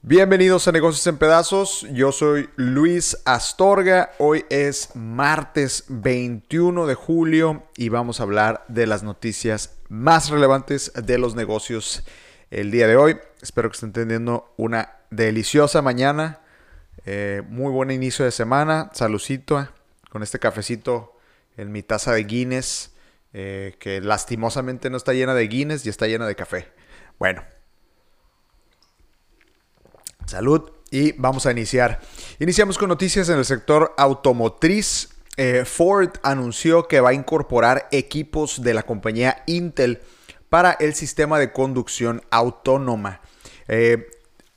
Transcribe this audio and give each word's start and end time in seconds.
Bienvenidos 0.00 0.68
a 0.68 0.72
Negocios 0.72 1.06
en 1.06 1.18
Pedazos, 1.18 1.86
yo 1.92 2.12
soy 2.12 2.48
Luis 2.56 3.18
Astorga, 3.26 4.12
hoy 4.18 4.46
es 4.48 4.96
martes 4.96 5.84
21 5.88 6.86
de 6.86 6.94
julio 6.94 7.64
y 7.76 7.90
vamos 7.90 8.20
a 8.20 8.22
hablar 8.22 8.64
de 8.68 8.86
las 8.86 9.02
noticias 9.02 9.76
más 9.88 10.30
relevantes 10.30 10.92
de 10.94 11.18
los 11.18 11.34
negocios 11.34 12.04
el 12.50 12.70
día 12.70 12.86
de 12.86 12.96
hoy. 12.96 13.18
Espero 13.42 13.68
que 13.68 13.74
estén 13.74 13.92
teniendo 13.92 14.54
una 14.56 14.96
deliciosa 15.10 15.82
mañana, 15.82 16.40
eh, 17.04 17.42
muy 17.48 17.70
buen 17.70 17.90
inicio 17.90 18.24
de 18.24 18.30
semana, 18.30 18.90
salucito 18.94 19.60
eh, 19.60 19.66
con 20.12 20.22
este 20.22 20.38
cafecito 20.38 21.16
en 21.56 21.72
mi 21.72 21.82
taza 21.82 22.12
de 22.12 22.24
Guinness, 22.24 22.92
eh, 23.32 23.76
que 23.78 24.02
lastimosamente 24.02 24.90
no 24.90 24.98
está 24.98 25.14
llena 25.14 25.32
de 25.32 25.48
Guinness 25.48 25.86
y 25.86 25.88
está 25.88 26.06
llena 26.06 26.26
de 26.26 26.36
café. 26.36 26.68
Bueno, 27.18 27.42
Salud. 30.26 30.70
Y 30.90 31.12
vamos 31.12 31.46
a 31.46 31.52
iniciar. 31.52 32.00
Iniciamos 32.38 32.76
con 32.76 32.88
noticias 32.88 33.28
en 33.28 33.38
el 33.38 33.44
sector 33.44 33.94
automotriz. 33.96 35.08
Eh, 35.36 35.64
Ford 35.64 36.10
anunció 36.22 36.86
que 36.86 37.00
va 37.00 37.10
a 37.10 37.14
incorporar 37.14 37.88
equipos 37.92 38.62
de 38.62 38.74
la 38.74 38.82
compañía 38.82 39.42
Intel 39.46 40.00
para 40.50 40.72
el 40.72 40.94
sistema 40.94 41.38
de 41.38 41.52
conducción 41.52 42.22
autónoma. 42.30 43.22
Eh, 43.68 44.06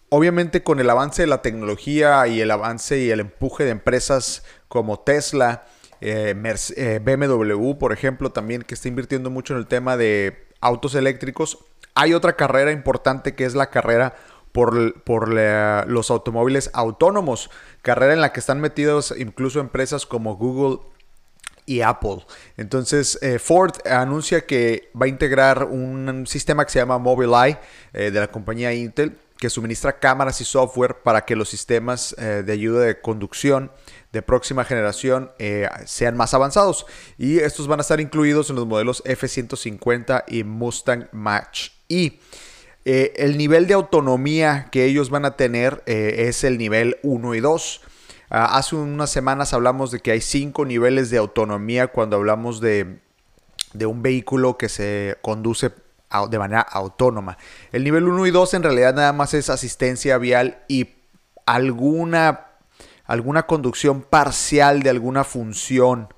obviamente 0.10 0.62
con 0.62 0.80
el 0.82 0.90
avance 0.90 1.22
de 1.22 1.28
la 1.28 1.42
tecnología 1.42 2.28
y 2.28 2.42
el 2.42 2.52
avance 2.52 3.00
y 3.00 3.10
el 3.10 3.22
empuje 3.22 3.64
de 3.64 3.72
empresas 3.72 4.44
como 4.68 5.00
Tesla, 5.00 5.66
eh, 6.02 6.34
BMW, 7.04 7.74
por 7.78 7.94
ejemplo, 7.94 8.32
también 8.32 8.62
que 8.62 8.74
está 8.74 8.88
invirtiendo 8.88 9.30
mucho 9.30 9.54
en 9.54 9.60
el 9.60 9.68
tema 9.68 9.98
de 9.98 10.48
autos 10.62 10.96
eléctricos, 10.96 11.60
hay 11.94 12.14
otra 12.14 12.36
carrera 12.36 12.72
importante 12.72 13.36
que 13.36 13.46
es 13.46 13.56
la 13.56 13.70
carrera 13.70 14.16
por, 14.52 15.28
los 15.88 16.12
automóviles 16.12 16.70
autónomos, 16.74 17.50
carrera 17.82 18.14
en 18.14 18.22
la 18.22 18.32
que 18.32 18.40
están 18.40 18.62
metidos 18.62 19.14
incluso 19.18 19.60
empresas 19.60 20.06
como 20.06 20.38
Google 20.38 20.80
y 21.66 21.82
Apple. 21.82 22.26
Entonces, 22.56 23.20
eh, 23.22 23.40
Ford 23.40 23.74
anuncia 23.90 24.46
que 24.46 24.92
va 25.00 25.06
a 25.06 25.10
integrar 25.10 25.66
un 25.66 26.26
sistema 26.28 26.64
que 26.64 26.72
se 26.72 26.80
llama 26.80 27.00
Mobileye 27.00 27.58
eh, 27.94 28.12
de 28.12 28.20
la 28.20 28.28
compañía 28.28 28.74
Intel, 28.74 29.18
que 29.46 29.50
suministra 29.52 30.00
cámaras 30.00 30.42
y 30.42 30.44
software 30.44 31.04
para 31.04 31.24
que 31.24 31.36
los 31.36 31.50
sistemas 31.50 32.16
eh, 32.18 32.42
de 32.44 32.52
ayuda 32.52 32.82
de 32.82 33.00
conducción 33.00 33.72
de 34.12 34.24
próxima 34.24 34.64
generación 34.64 35.32
sean 35.86 36.18
más 36.18 36.34
avanzados. 36.34 36.88
Y 37.18 37.40
estos 37.40 37.68
van 37.68 37.80
a 37.80 37.82
estar 37.82 38.00
incluidos 38.00 38.50
en 38.50 38.56
los 38.56 38.66
modelos 38.66 39.04
F-150 39.06 40.24
y 40.28 40.44
Mustang 40.44 41.10
Match. 41.12 41.72
Y 41.88 42.20
eh, 42.88 43.14
el 43.18 43.38
nivel 43.38 43.68
de 43.68 43.74
autonomía 43.74 44.70
que 44.72 44.86
ellos 44.86 45.10
van 45.10 45.26
a 45.26 45.36
tener 45.36 45.84
eh, 45.86 46.28
es 46.28 46.44
el 46.44 46.58
nivel 46.58 46.98
1 47.04 47.36
y 47.36 47.40
2. 47.40 47.82
Ah, 48.30 48.58
hace 48.58 48.76
unas 48.76 49.12
semanas 49.12 49.54
hablamos 49.54 49.92
de 49.92 50.00
que 50.00 50.12
hay 50.12 50.22
5 50.22 50.66
niveles 50.66 51.10
de 51.10 51.18
autonomía 51.18 51.88
cuando 51.88 52.16
hablamos 52.16 52.62
de, 52.62 53.00
un 53.74 54.02
vehículo 54.02 54.58
que 54.58 54.70
se 54.70 55.18
conduce 55.22 55.72
de 56.30 56.40
manera 56.40 56.62
autónoma. 56.62 57.38
El 57.72 57.84
nivel 57.84 58.06
1 58.06 58.26
y 58.28 58.32
2 58.32 58.54
en 58.56 58.64
realidad 58.64 58.94
nada 58.94 59.14
más 59.14 59.34
es 59.34 59.50
asistencia 59.50 60.18
vial 60.18 60.64
y 60.68 60.90
alguna, 61.46 62.48
alguna 63.06 63.44
conducción 63.44 64.02
parcial 64.02 64.82
de 64.82 64.90
alguna 64.90 65.24
función 65.24 66.10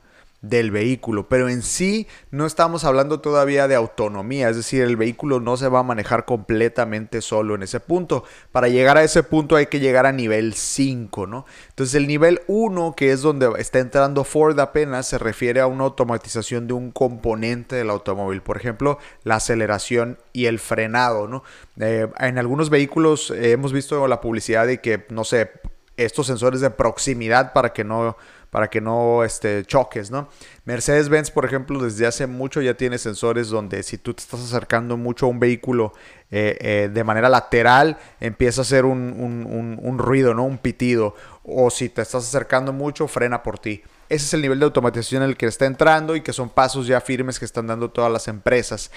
del 0.42 0.70
vehículo, 0.70 1.28
pero 1.28 1.50
en 1.50 1.64
sí 1.64 2.08
no 2.30 2.46
estamos 2.46 2.84
hablando 2.84 3.22
todavía 3.22 3.68
de 3.68 3.74
autonomía, 3.74 4.50
es 4.50 4.56
decir, 4.56 4.84
el 4.84 4.96
vehículo 4.96 5.40
no 5.40 5.58
se 5.58 5.68
va 5.68 5.80
a 5.80 5.84
manejar 5.84 6.26
completamente 6.26 7.22
solo 7.22 7.56
en 7.56 7.64
ese 7.64 7.80
punto. 7.80 8.24
Para 8.52 8.68
llegar 8.68 8.98
a 8.98 9.04
ese 9.04 9.24
punto 9.24 9.56
hay 9.56 9.66
que 9.66 9.80
llegar 9.80 10.06
a 10.06 10.12
nivel 10.12 10.54
5, 10.54 11.26
¿no? 11.26 11.46
Entonces 11.70 11.96
el 11.96 12.08
nivel 12.08 12.42
1, 12.48 12.94
que 12.96 13.12
es 13.12 13.22
donde 13.22 13.52
está 13.58 13.80
entrando 13.80 14.24
Ford 14.24 14.60
apenas, 14.60 15.08
se 15.08 15.18
refiere 15.18 15.60
a 15.60 15.68
una 15.68 15.86
automatización 15.86 16.68
de 16.68 16.74
un 16.74 16.92
componente 16.92 17.76
del 17.76 17.90
automóvil, 17.90 18.42
por 18.42 18.58
ejemplo, 18.58 19.00
la 19.24 19.36
aceleración 19.36 20.20
y 20.34 20.46
el 20.46 20.60
frenado, 20.60 21.28
¿no? 21.28 21.44
Eh, 21.80 22.08
en 22.20 22.38
algunos 22.38 22.70
vehículos 22.70 23.32
eh, 23.32 23.52
hemos 23.52 23.74
visto 23.74 24.08
la 24.08 24.22
publicidad 24.22 24.68
de 24.68 24.82
que, 24.82 25.06
no 25.10 25.24
sé, 25.24 25.52
estos 25.98 26.28
sensores 26.28 26.62
de 26.62 26.70
proximidad 26.70 27.54
para 27.54 27.74
que 27.74 27.84
no 27.84 28.18
para 28.50 28.70
que 28.70 28.82
no 28.82 29.24
este, 29.24 29.66
choques, 29.66 30.10
¿no? 30.10 30.30
Mercedes-Benz, 30.66 31.32
por 31.32 31.46
ejemplo, 31.46 31.80
desde 31.84 32.06
hace 32.06 32.28
mucho 32.28 32.62
ya 32.62 32.76
tiene 32.76 32.98
sensores 32.98 33.50
donde 33.50 33.84
si 33.84 33.98
tú 33.98 34.14
te 34.14 34.22
estás 34.22 34.42
acercando 34.42 34.98
mucho 34.98 35.26
a 35.26 35.30
un 35.30 35.40
vehículo 35.40 35.94
eh, 36.30 36.58
eh, 36.60 36.90
de 36.92 37.04
manera 37.04 37.30
lateral, 37.30 37.98
empieza 38.20 38.62
a 38.62 38.64
hacer 38.64 38.86
un, 38.86 39.96
ruido, 39.98 40.34
¿no? 40.34 40.46
Un 40.46 40.58
pitido. 40.58 41.16
O 41.44 41.70
si 41.70 41.90
te 41.90 42.02
estás 42.02 42.26
acercando 42.26 42.74
mucho, 42.74 43.08
frena 43.08 43.44
por 43.44 43.60
ti. 43.60 43.84
Ese 44.10 44.26
es 44.26 44.34
el 44.34 44.42
nivel 44.42 44.60
de 44.60 44.66
automatización 44.66 45.24
en 45.24 45.30
el 45.30 45.38
que 45.38 45.48
está 45.48 45.66
entrando 45.66 46.16
y 46.16 46.22
que 46.22 46.34
son 46.34 46.50
pasos 46.50 46.88
ya 46.88 47.02
firmes 47.02 47.40
que 47.40 47.46
están 47.46 47.68
dando 47.68 47.90
todas 47.92 48.12
las 48.12 48.28
empresas 48.28 48.92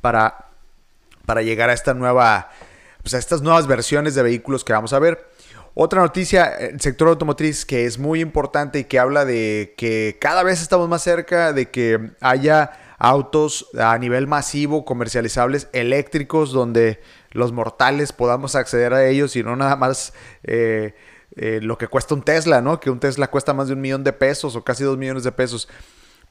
para, 0.00 0.46
para 1.26 1.42
llegar 1.42 1.68
a 1.68 1.74
esta 1.74 1.92
nueva, 1.92 2.50
pues 3.02 3.14
a 3.14 3.18
estas 3.18 3.42
nuevas 3.42 3.66
versiones 3.66 4.14
de 4.14 4.22
vehículos 4.22 4.64
que 4.64 4.72
vamos 4.72 4.92
a 4.92 4.98
ver. 4.98 5.33
Otra 5.76 6.02
noticia, 6.02 6.46
el 6.54 6.80
sector 6.80 7.08
automotriz 7.08 7.66
que 7.66 7.84
es 7.84 7.98
muy 7.98 8.20
importante 8.20 8.78
y 8.78 8.84
que 8.84 9.00
habla 9.00 9.24
de 9.24 9.74
que 9.76 10.18
cada 10.20 10.44
vez 10.44 10.62
estamos 10.62 10.88
más 10.88 11.02
cerca 11.02 11.52
de 11.52 11.68
que 11.70 12.12
haya 12.20 12.94
autos 12.96 13.68
a 13.76 13.98
nivel 13.98 14.28
masivo, 14.28 14.84
comercializables, 14.84 15.68
eléctricos, 15.72 16.52
donde 16.52 17.00
los 17.32 17.50
mortales 17.50 18.12
podamos 18.12 18.54
acceder 18.54 18.94
a 18.94 19.04
ellos 19.04 19.34
y 19.34 19.42
no 19.42 19.56
nada 19.56 19.74
más 19.74 20.12
eh, 20.44 20.94
eh, 21.34 21.58
lo 21.60 21.76
que 21.76 21.88
cuesta 21.88 22.14
un 22.14 22.22
Tesla, 22.22 22.60
¿no? 22.60 22.78
Que 22.78 22.90
un 22.90 23.00
Tesla 23.00 23.26
cuesta 23.26 23.52
más 23.52 23.66
de 23.66 23.74
un 23.74 23.80
millón 23.80 24.04
de 24.04 24.12
pesos 24.12 24.54
o 24.54 24.62
casi 24.62 24.84
dos 24.84 24.96
millones 24.96 25.24
de 25.24 25.32
pesos 25.32 25.68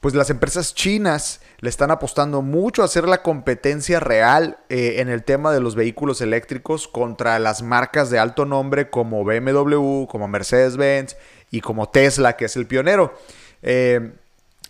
pues 0.04 0.12
las 0.14 0.28
empresas 0.28 0.74
chinas 0.74 1.40
le 1.60 1.70
están 1.70 1.90
apostando 1.90 2.42
mucho 2.42 2.82
a 2.82 2.84
hacer 2.84 3.08
la 3.08 3.22
competencia 3.22 4.00
real 4.00 4.58
eh, 4.68 4.96
en 4.98 5.08
el 5.08 5.24
tema 5.24 5.50
de 5.50 5.60
los 5.60 5.76
vehículos 5.76 6.20
eléctricos 6.20 6.86
contra 6.88 7.38
las 7.38 7.62
marcas 7.62 8.10
de 8.10 8.18
alto 8.18 8.44
nombre 8.44 8.90
como 8.90 9.24
BMW, 9.24 10.04
como 10.04 10.28
Mercedes-Benz 10.28 11.16
y 11.50 11.62
como 11.62 11.88
Tesla, 11.88 12.36
que 12.36 12.44
es 12.44 12.56
el 12.56 12.66
pionero. 12.66 13.14
Eh, 13.62 14.12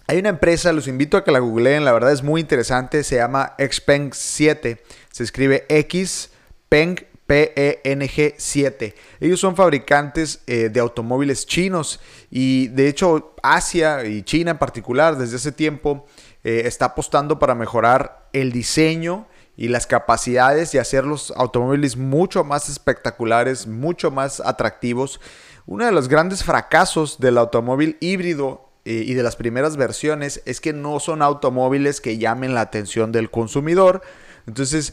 hay 0.07 0.19
una 0.19 0.29
empresa, 0.29 0.73
los 0.73 0.87
invito 0.87 1.17
a 1.17 1.25
que 1.25 1.33
la 1.33 1.41
googleen, 1.41 1.85
la 1.85 1.93
verdad 1.93 2.13
es 2.13 2.23
muy 2.23 2.41
interesante, 2.41 3.03
se 3.03 3.17
llama 3.17 3.57
Xpeng 3.59 4.13
7, 4.15 4.81
se 5.11 5.25
escribe 5.25 5.67
X 5.69 6.31
Peng 6.69 6.95
PENG7. 7.27 8.95
Ellos 9.21 9.41
son 9.41 9.57
fabricantes 9.57 10.43
eh, 10.47 10.69
de 10.69 10.81
automóviles 10.81 11.47
chinos 11.47 12.01
y 12.31 12.69
de 12.69 12.89
hecho 12.89 13.35
Asia 13.43 14.05
y 14.05 14.23
China 14.23 14.53
en 14.53 14.59
particular 14.59 15.17
desde 15.17 15.37
hace 15.37 15.53
tiempo 15.53 16.07
eh, 16.43 16.63
está 16.67 16.87
apostando 16.87 17.39
para 17.39 17.55
mejorar 17.55 18.29
el 18.33 18.53
diseño 18.53 19.27
y 19.57 19.69
las 19.69 19.87
capacidades 19.87 20.75
y 20.75 20.79
hacer 20.79 21.05
los 21.05 21.31
automóviles 21.37 21.97
mucho 21.97 22.45
más 22.45 22.69
espectaculares, 22.69 23.67
mucho 23.67 24.11
más 24.11 24.41
atractivos. 24.41 25.21
Uno 25.67 25.87
de 25.87 25.93
los 25.93 26.09
grandes 26.09 26.45
fracasos 26.45 27.19
del 27.21 27.39
automóvil 27.39 27.97
híbrido 28.01 28.69
eh, 28.85 29.03
y 29.07 29.15
de 29.15 29.23
las 29.23 29.37
primeras 29.37 29.77
versiones 29.77 30.43
es 30.45 30.61
que 30.61 30.73
no 30.73 31.01
son 31.01 31.23
automóviles 31.23 32.01
que 32.01 32.19
llamen 32.19 32.53
la 32.53 32.63
atención 32.63 33.13
del 33.13 33.31
consumidor. 33.31 34.03
Entonces, 34.47 34.93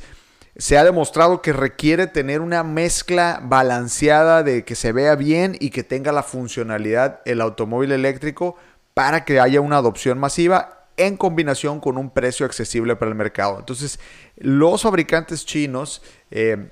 se 0.58 0.78
ha 0.78 0.84
demostrado 0.84 1.42
que 1.42 1.54
requiere 1.54 2.08
tener 2.08 2.42
una 2.42 2.64
mezcla 2.64 3.40
balanceada 3.44 4.44
de 4.44 4.66
que 4.66 4.76
se 4.76 4.92
vea 4.92 5.16
bien 5.16 5.56
y 5.60 5.70
que 5.70 5.84
tenga 5.84 6.12
la 6.12 6.24
funcionalidad 6.24 7.22
el 7.26 7.42
automóvil 7.42 7.92
eléctrico 7.92 8.56
para 8.94 9.24
que 9.24 9.40
haya 9.40 9.62
una 9.62 9.78
adopción 9.78 10.20
masiva 10.20 10.88
en 10.98 11.18
combinación 11.18 11.80
con 11.80 11.98
un 11.98 12.10
precio 12.10 12.46
accesible 12.46 12.96
para 12.96 13.10
el 13.10 13.16
mercado. 13.16 13.60
Entonces, 13.60 14.00
los 14.36 14.82
fabricantes 14.82 15.46
chinos 15.46 16.02
eh, 16.30 16.70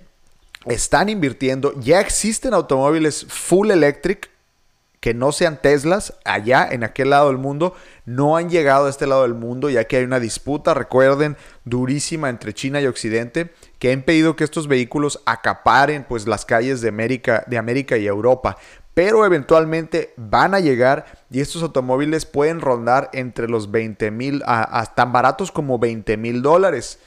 están 0.66 1.10
invirtiendo, 1.10 1.74
ya 1.80 2.02
existen 2.02 2.54
automóviles 2.54 3.26
full 3.28 3.72
electric 3.72 4.30
que 5.00 5.14
no 5.14 5.32
sean 5.32 5.62
Teslas 5.62 6.14
allá 6.26 6.68
en 6.70 6.84
aquel 6.84 7.12
lado 7.12 7.28
del 7.28 7.38
mundo 7.38 7.74
no 8.06 8.36
han 8.36 8.50
llegado 8.50 8.88
a 8.88 8.90
este 8.90 9.08
lado 9.08 9.22
del 9.24 9.34
mundo 9.34 9.70
ya 9.70 9.86
que 9.86 9.98
hay 9.98 10.04
una 10.04 10.20
disputa, 10.20 10.74
recuerden, 10.74 11.38
durísima 11.64 12.30
entre 12.30 12.54
China 12.54 12.82
y 12.82 12.88
Occidente 12.88 13.54
que 13.80 13.90
ha 13.90 13.94
impedido 13.94 14.36
que 14.36 14.44
estos 14.44 14.68
vehículos 14.68 15.22
acaparen 15.26 16.04
pues 16.04 16.28
las 16.28 16.46
calles 16.46 16.82
de 16.82 16.90
América, 16.90 17.44
de 17.48 17.58
América 17.58 17.98
y 17.98 18.08
Europa. 18.08 18.58
Pero 18.94 19.26
eventualmente 19.26 20.14
van 20.18 20.54
a 20.54 20.60
llegar 20.60 21.06
y 21.32 21.40
estos 21.40 21.64
automóviles 21.64 22.26
pueden 22.26 22.60
rondar 22.60 23.10
entre 23.14 23.48
los 23.48 23.72
20 23.72 24.12
mil, 24.12 24.44
tan 24.96 25.14
baratos 25.14 25.54
como 25.54 25.80
20 25.80 26.18
mil 26.18 26.42
dólares. 26.42 27.00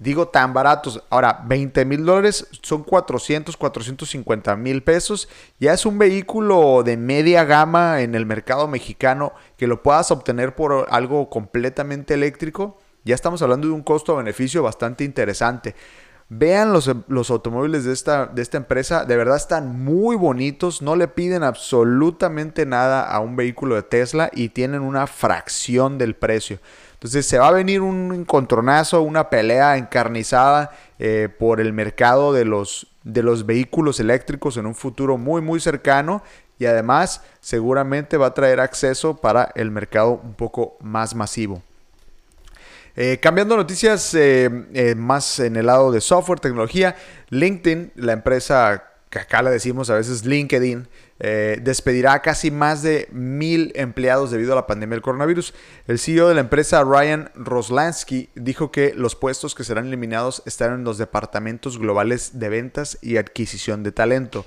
Digo 0.00 0.28
tan 0.28 0.54
baratos. 0.54 1.04
Ahora, 1.10 1.42
20 1.46 1.84
mil 1.84 2.06
dólares 2.06 2.46
son 2.62 2.84
400, 2.84 3.54
450 3.54 4.56
mil 4.56 4.82
pesos. 4.82 5.28
Ya 5.58 5.74
es 5.74 5.84
un 5.84 5.98
vehículo 5.98 6.82
de 6.82 6.96
media 6.96 7.44
gama 7.44 8.00
en 8.00 8.14
el 8.14 8.24
mercado 8.24 8.66
mexicano 8.66 9.34
que 9.58 9.66
lo 9.66 9.82
puedas 9.82 10.10
obtener 10.10 10.54
por 10.54 10.86
algo 10.88 11.28
completamente 11.28 12.14
eléctrico. 12.14 12.78
Ya 13.04 13.14
estamos 13.14 13.42
hablando 13.42 13.68
de 13.68 13.74
un 13.74 13.82
costo-beneficio 13.82 14.62
bastante 14.62 15.04
interesante. 15.04 15.74
Vean 16.30 16.72
los, 16.72 16.90
los 17.08 17.28
automóviles 17.30 17.84
de 17.84 17.92
esta, 17.92 18.24
de 18.24 18.40
esta 18.40 18.56
empresa, 18.56 19.04
de 19.04 19.16
verdad 19.16 19.36
están 19.36 19.84
muy 19.84 20.16
bonitos, 20.16 20.80
no 20.80 20.96
le 20.96 21.08
piden 21.08 21.42
absolutamente 21.42 22.64
nada 22.64 23.02
a 23.02 23.18
un 23.18 23.36
vehículo 23.36 23.74
de 23.74 23.82
Tesla 23.82 24.30
y 24.32 24.50
tienen 24.50 24.80
una 24.80 25.06
fracción 25.08 25.98
del 25.98 26.14
precio. 26.14 26.58
Entonces 27.00 27.24
se 27.24 27.38
va 27.38 27.48
a 27.48 27.52
venir 27.52 27.80
un 27.80 28.12
encontronazo, 28.12 29.00
una 29.00 29.30
pelea 29.30 29.78
encarnizada 29.78 30.72
eh, 30.98 31.30
por 31.38 31.62
el 31.62 31.72
mercado 31.72 32.34
de 32.34 32.44
los, 32.44 32.88
de 33.04 33.22
los 33.22 33.46
vehículos 33.46 34.00
eléctricos 34.00 34.58
en 34.58 34.66
un 34.66 34.74
futuro 34.74 35.16
muy 35.16 35.40
muy 35.40 35.60
cercano 35.60 36.22
y 36.58 36.66
además 36.66 37.22
seguramente 37.40 38.18
va 38.18 38.26
a 38.26 38.34
traer 38.34 38.60
acceso 38.60 39.16
para 39.16 39.50
el 39.54 39.70
mercado 39.70 40.20
un 40.22 40.34
poco 40.34 40.76
más 40.82 41.14
masivo. 41.14 41.62
Eh, 42.96 43.18
cambiando 43.18 43.56
noticias 43.56 44.12
eh, 44.12 44.94
más 44.94 45.40
en 45.40 45.56
el 45.56 45.64
lado 45.64 45.92
de 45.92 46.02
software, 46.02 46.38
tecnología, 46.38 46.96
LinkedIn, 47.30 47.92
la 47.94 48.12
empresa 48.12 48.84
que 49.08 49.20
acá 49.20 49.40
le 49.40 49.50
decimos 49.50 49.88
a 49.88 49.94
veces 49.94 50.26
LinkedIn, 50.26 50.86
despedirá 51.20 52.22
casi 52.22 52.50
más 52.50 52.82
de 52.82 53.08
mil 53.12 53.72
empleados 53.74 54.30
debido 54.30 54.52
a 54.52 54.56
la 54.56 54.66
pandemia 54.66 54.94
del 54.94 55.02
coronavirus. 55.02 55.52
El 55.86 55.98
CEO 55.98 56.28
de 56.28 56.34
la 56.34 56.40
empresa, 56.40 56.82
Ryan 56.82 57.30
Roslansky, 57.34 58.30
dijo 58.34 58.70
que 58.70 58.94
los 58.94 59.16
puestos 59.16 59.54
que 59.54 59.64
serán 59.64 59.86
eliminados 59.86 60.42
estarán 60.46 60.78
en 60.78 60.84
los 60.84 60.98
departamentos 60.98 61.78
globales 61.78 62.38
de 62.38 62.48
ventas 62.48 62.98
y 63.02 63.18
adquisición 63.18 63.82
de 63.82 63.92
talento. 63.92 64.46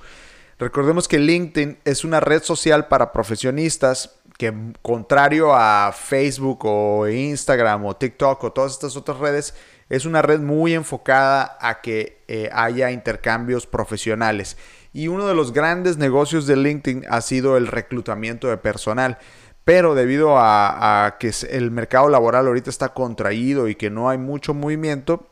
Recordemos 0.60 1.08
que 1.08 1.20
LinkedIn 1.20 1.80
es 1.84 2.04
una 2.04 2.20
red 2.20 2.42
social 2.42 2.88
para 2.88 3.12
profesionistas 3.12 4.20
que 4.38 4.54
contrario 4.82 5.54
a 5.54 5.92
Facebook 5.94 6.66
o 6.66 7.08
Instagram 7.08 7.86
o 7.86 7.96
TikTok 7.96 8.44
o 8.44 8.52
todas 8.52 8.74
estas 8.74 8.96
otras 8.96 9.18
redes, 9.18 9.54
es 9.90 10.06
una 10.06 10.22
red 10.22 10.40
muy 10.40 10.74
enfocada 10.74 11.58
a 11.62 11.82
que 11.82 12.24
eh, 12.28 12.50
haya 12.52 12.92
intercambios 12.92 13.68
profesionales. 13.68 14.58
Y 14.94 15.08
uno 15.08 15.28
de 15.28 15.34
los 15.34 15.52
grandes 15.52 15.98
negocios 15.98 16.46
de 16.46 16.56
LinkedIn 16.56 17.06
ha 17.10 17.22
sido 17.22 17.58
el 17.58 17.68
reclutamiento 17.68 18.48
de 18.48 18.58
personal. 18.58 19.18
Pero 19.66 19.96
debido 19.96 20.36
a, 20.38 21.16
que 21.20 21.32
el 21.50 21.72
mercado 21.72 22.10
laboral 22.10 22.48
ahorita 22.48 22.70
está 22.70 22.90
contraído 22.90 23.68
y 23.68 23.76
que 23.76 23.90
no 23.90 24.10
hay 24.10 24.18
mucho 24.18 24.54
movimiento, 24.54 25.30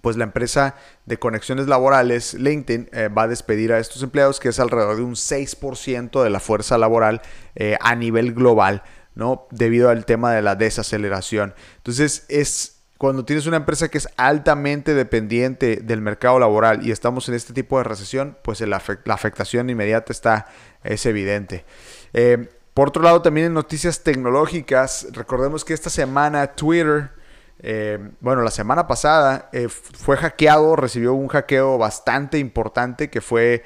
pues 0.00 0.16
la 0.16 0.24
empresa 0.24 0.76
de 1.04 1.18
conexiones 1.18 1.66
laborales, 1.66 2.34
LinkedIn, 2.34 2.88
eh, 2.92 3.08
va 3.08 3.24
a 3.24 3.28
despedir 3.28 3.72
a 3.72 3.78
estos 3.78 4.02
empleados, 4.02 4.40
que 4.40 4.48
es 4.48 4.58
alrededor 4.58 4.96
de 4.96 5.02
un 5.02 5.14
6% 5.14 6.22
de 6.22 6.30
la 6.30 6.40
fuerza 6.40 6.78
laboral 6.78 7.20
eh, 7.54 7.76
a 7.80 7.94
nivel 7.94 8.32
global, 8.32 8.82
¿no? 9.14 9.46
Debido 9.50 9.90
al 9.90 10.06
tema 10.06 10.32
de 10.32 10.40
la 10.40 10.56
desaceleración. 10.56 11.54
Entonces, 11.76 12.24
es 12.28 12.79
cuando 13.00 13.24
tienes 13.24 13.46
una 13.46 13.56
empresa 13.56 13.88
que 13.88 13.96
es 13.96 14.10
altamente 14.18 14.92
dependiente 14.92 15.76
del 15.76 16.02
mercado 16.02 16.38
laboral 16.38 16.86
y 16.86 16.90
estamos 16.90 17.26
en 17.30 17.34
este 17.34 17.54
tipo 17.54 17.78
de 17.78 17.84
recesión, 17.84 18.36
pues 18.42 18.60
la 18.60 18.76
afectación 18.76 19.70
inmediata 19.70 20.12
está, 20.12 20.48
es 20.84 21.06
evidente. 21.06 21.64
Eh, 22.12 22.50
por 22.74 22.88
otro 22.88 23.02
lado, 23.02 23.22
también 23.22 23.46
en 23.46 23.54
noticias 23.54 24.02
tecnológicas, 24.02 25.06
recordemos 25.12 25.64
que 25.64 25.72
esta 25.72 25.88
semana 25.88 26.48
Twitter 26.48 27.12
eh, 27.60 27.98
bueno, 28.20 28.42
la 28.42 28.50
semana 28.50 28.86
pasada 28.86 29.48
eh, 29.50 29.68
fue 29.70 30.18
hackeado, 30.18 30.76
recibió 30.76 31.14
un 31.14 31.28
hackeo 31.28 31.78
bastante 31.78 32.38
importante 32.38 33.08
que 33.08 33.22
fue 33.22 33.64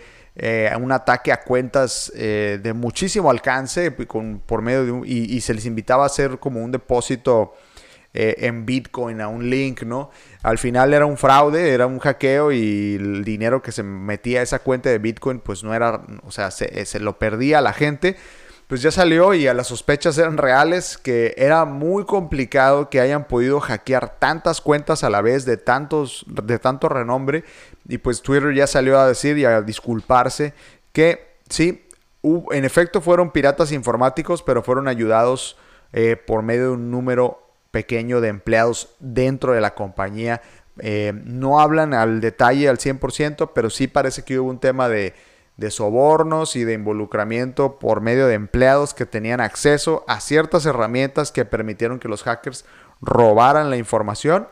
un 0.80 0.92
ataque 0.92 1.32
a 1.32 1.42
cuentas 1.42 2.12
de 2.14 2.72
muchísimo 2.72 3.30
alcance 3.30 3.94
con, 4.06 4.40
por 4.46 4.62
medio 4.62 5.04
y, 5.04 5.40
se 5.40 5.54
les 5.54 5.64
invitaba 5.66 6.04
a 6.04 6.06
hacer 6.06 6.38
como 6.38 6.60
un 6.60 6.70
depósito 6.70 7.54
en 8.14 8.64
Bitcoin 8.64 9.20
a 9.20 9.28
un 9.28 9.50
link, 9.50 9.82
¿no? 9.82 10.10
Al 10.42 10.58
final 10.58 10.94
era 10.94 11.04
un 11.04 11.16
fraude, 11.16 11.72
era 11.72 11.86
un 11.86 11.98
hackeo 11.98 12.52
y 12.52 12.94
el 12.94 13.24
dinero 13.24 13.60
que 13.60 13.72
se 13.72 13.82
metía 13.82 14.40
a 14.40 14.42
esa 14.42 14.60
cuenta 14.60 14.88
de 14.88 14.98
Bitcoin 14.98 15.40
pues 15.40 15.64
no 15.64 15.74
era, 15.74 16.02
o 16.24 16.30
sea, 16.30 16.50
se, 16.50 16.84
se 16.86 17.00
lo 17.00 17.18
perdía 17.18 17.60
la 17.60 17.72
gente 17.72 18.16
pues 18.66 18.80
ya 18.82 18.90
salió 18.90 19.34
y 19.34 19.46
a 19.46 19.54
las 19.54 19.66
sospechas 19.66 20.16
eran 20.18 20.38
reales 20.38 20.96
que 20.96 21.34
era 21.36 21.64
muy 21.64 22.04
complicado 22.04 22.88
que 22.88 23.00
hayan 23.00 23.26
podido 23.28 23.60
hackear 23.60 24.18
tantas 24.18 24.60
cuentas 24.60 25.04
a 25.04 25.10
la 25.10 25.20
vez 25.20 25.44
de 25.44 25.56
tantos 25.56 26.24
de 26.26 26.58
tanto 26.58 26.88
renombre 26.88 27.44
y 27.86 27.98
pues 27.98 28.22
Twitter 28.22 28.54
ya 28.54 28.66
salió 28.66 28.98
a 28.98 29.06
decir 29.06 29.36
y 29.36 29.44
a 29.44 29.60
disculparse 29.60 30.54
que 30.92 31.38
sí 31.48 31.86
en 32.22 32.64
efecto 32.64 33.02
fueron 33.02 33.32
piratas 33.32 33.70
informáticos 33.70 34.42
pero 34.42 34.62
fueron 34.62 34.88
ayudados 34.88 35.58
eh, 35.92 36.16
por 36.16 36.42
medio 36.42 36.62
de 36.62 36.70
un 36.70 36.90
número 36.90 37.43
pequeño 37.74 38.20
de 38.20 38.28
empleados 38.28 38.94
dentro 39.00 39.52
de 39.52 39.60
la 39.60 39.74
compañía. 39.74 40.40
Eh, 40.78 41.12
no 41.24 41.58
hablan 41.60 41.92
al 41.92 42.20
detalle 42.20 42.68
al 42.68 42.78
100% 42.78 43.50
pero 43.54 43.70
sí 43.70 43.86
parece 43.86 44.22
que 44.22 44.40
hubo 44.40 44.50
un 44.50 44.58
tema 44.58 44.88
de 44.88 45.14
de 45.56 45.70
sobornos 45.70 46.56
y 46.56 46.64
de 46.64 46.72
involucramiento 46.72 47.78
por 47.78 48.00
medio 48.00 48.26
de 48.26 48.34
empleados 48.34 48.92
que 48.92 49.06
tenían 49.06 49.40
acceso 49.40 50.04
a 50.08 50.20
ciertas 50.20 50.66
herramientas 50.66 51.30
que 51.30 51.44
permitieron 51.44 52.00
que 52.00 52.08
los 52.08 52.24
hackers 52.24 52.64
robaran 53.00 53.70
la 53.70 53.76
información 53.76 54.48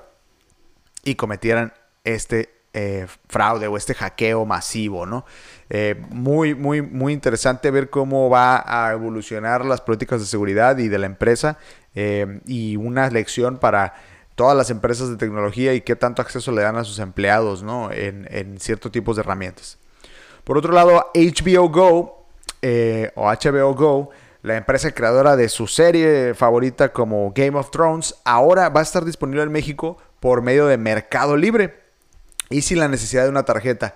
y 1.02 1.16
cometieran 1.16 1.72
este 2.04 2.62
eh, 2.74 3.06
fraude 3.28 3.66
o 3.66 3.76
este 3.76 3.92
hackeo 3.92 4.46
masivo, 4.46 5.04
¿no? 5.04 5.26
Eh, 5.69 6.02
muy, 6.08 6.54
muy, 6.54 6.80
muy 6.80 7.12
interesante 7.12 7.70
ver 7.70 7.90
cómo 7.90 8.30
va 8.30 8.64
a 8.66 8.92
evolucionar 8.92 9.66
las 9.66 9.82
políticas 9.82 10.20
de 10.20 10.26
seguridad 10.26 10.78
y 10.78 10.88
de 10.88 10.98
la 10.98 11.04
empresa 11.04 11.58
eh, 11.94 12.40
y 12.46 12.76
una 12.76 13.10
lección 13.10 13.58
para 13.58 13.92
todas 14.36 14.56
las 14.56 14.70
empresas 14.70 15.10
de 15.10 15.16
tecnología 15.16 15.74
y 15.74 15.82
qué 15.82 15.96
tanto 15.96 16.22
acceso 16.22 16.50
le 16.50 16.62
dan 16.62 16.76
a 16.76 16.84
sus 16.84 16.98
empleados, 16.98 17.62
¿no? 17.62 17.92
En, 17.92 18.26
en 18.30 18.58
ciertos 18.58 18.90
tipos 18.90 19.16
de 19.16 19.20
herramientas. 19.20 19.76
Por 20.42 20.56
otro 20.56 20.72
lado, 20.72 21.10
HBO 21.14 21.69
Go 21.69 22.26
o 23.14 23.26
HBO 23.26 23.74
Go, 23.74 24.10
la 24.40 24.56
empresa 24.56 24.92
creadora 24.92 25.36
de 25.36 25.50
su 25.50 25.66
serie 25.66 26.32
favorita 26.32 26.90
como 26.90 27.32
Game 27.34 27.58
of 27.58 27.70
Thrones, 27.70 28.14
ahora 28.24 28.70
va 28.70 28.80
a 28.80 28.82
estar 28.82 29.04
disponible 29.04 29.42
en 29.42 29.52
México 29.52 29.98
por 30.20 30.40
medio 30.40 30.66
de 30.66 30.78
Mercado 30.78 31.36
Libre 31.36 31.81
y 32.52 32.62
sin 32.62 32.78
la 32.78 32.88
necesidad 32.88 33.25
de 33.25 33.31
una 33.31 33.44
tarjeta. 33.44 33.94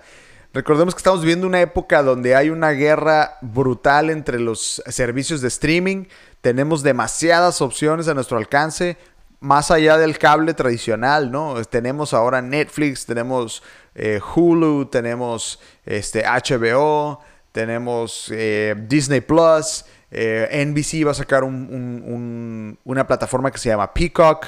Recordemos 0.53 0.95
que 0.95 0.99
estamos 0.99 1.21
viviendo 1.21 1.45
una 1.45 1.61
época 1.61 2.01
donde 2.01 2.35
hay 2.35 2.49
una 2.49 2.71
guerra 2.71 3.37
brutal 3.41 4.09
entre 4.09 4.39
los 4.39 4.81
servicios 4.87 5.41
de 5.41 5.49
streaming. 5.49 6.05
Tenemos 6.41 6.83
demasiadas 6.83 7.61
opciones 7.61 8.07
a 8.07 8.13
nuestro 8.13 8.37
alcance, 8.37 8.97
más 9.39 9.69
allá 9.69 9.97
del 9.97 10.17
cable 10.17 10.53
tradicional, 10.53 11.31
¿no? 11.31 11.63
Tenemos 11.65 12.13
ahora 12.13 12.41
Netflix, 12.41 13.05
tenemos 13.05 13.61
eh, 13.93 14.19
Hulu, 14.35 14.85
tenemos 14.85 15.59
este, 15.85 16.23
HBO, 16.23 17.19
tenemos 17.51 18.31
eh, 18.31 18.73
Disney 18.87 19.21
Plus, 19.21 19.85
eh, 20.09 20.65
NBC 20.65 21.05
va 21.05 21.11
a 21.11 21.15
sacar 21.15 21.43
una 21.43 23.07
plataforma 23.07 23.51
que 23.51 23.57
se 23.57 23.69
llama 23.69 23.93
Peacock. 23.93 24.47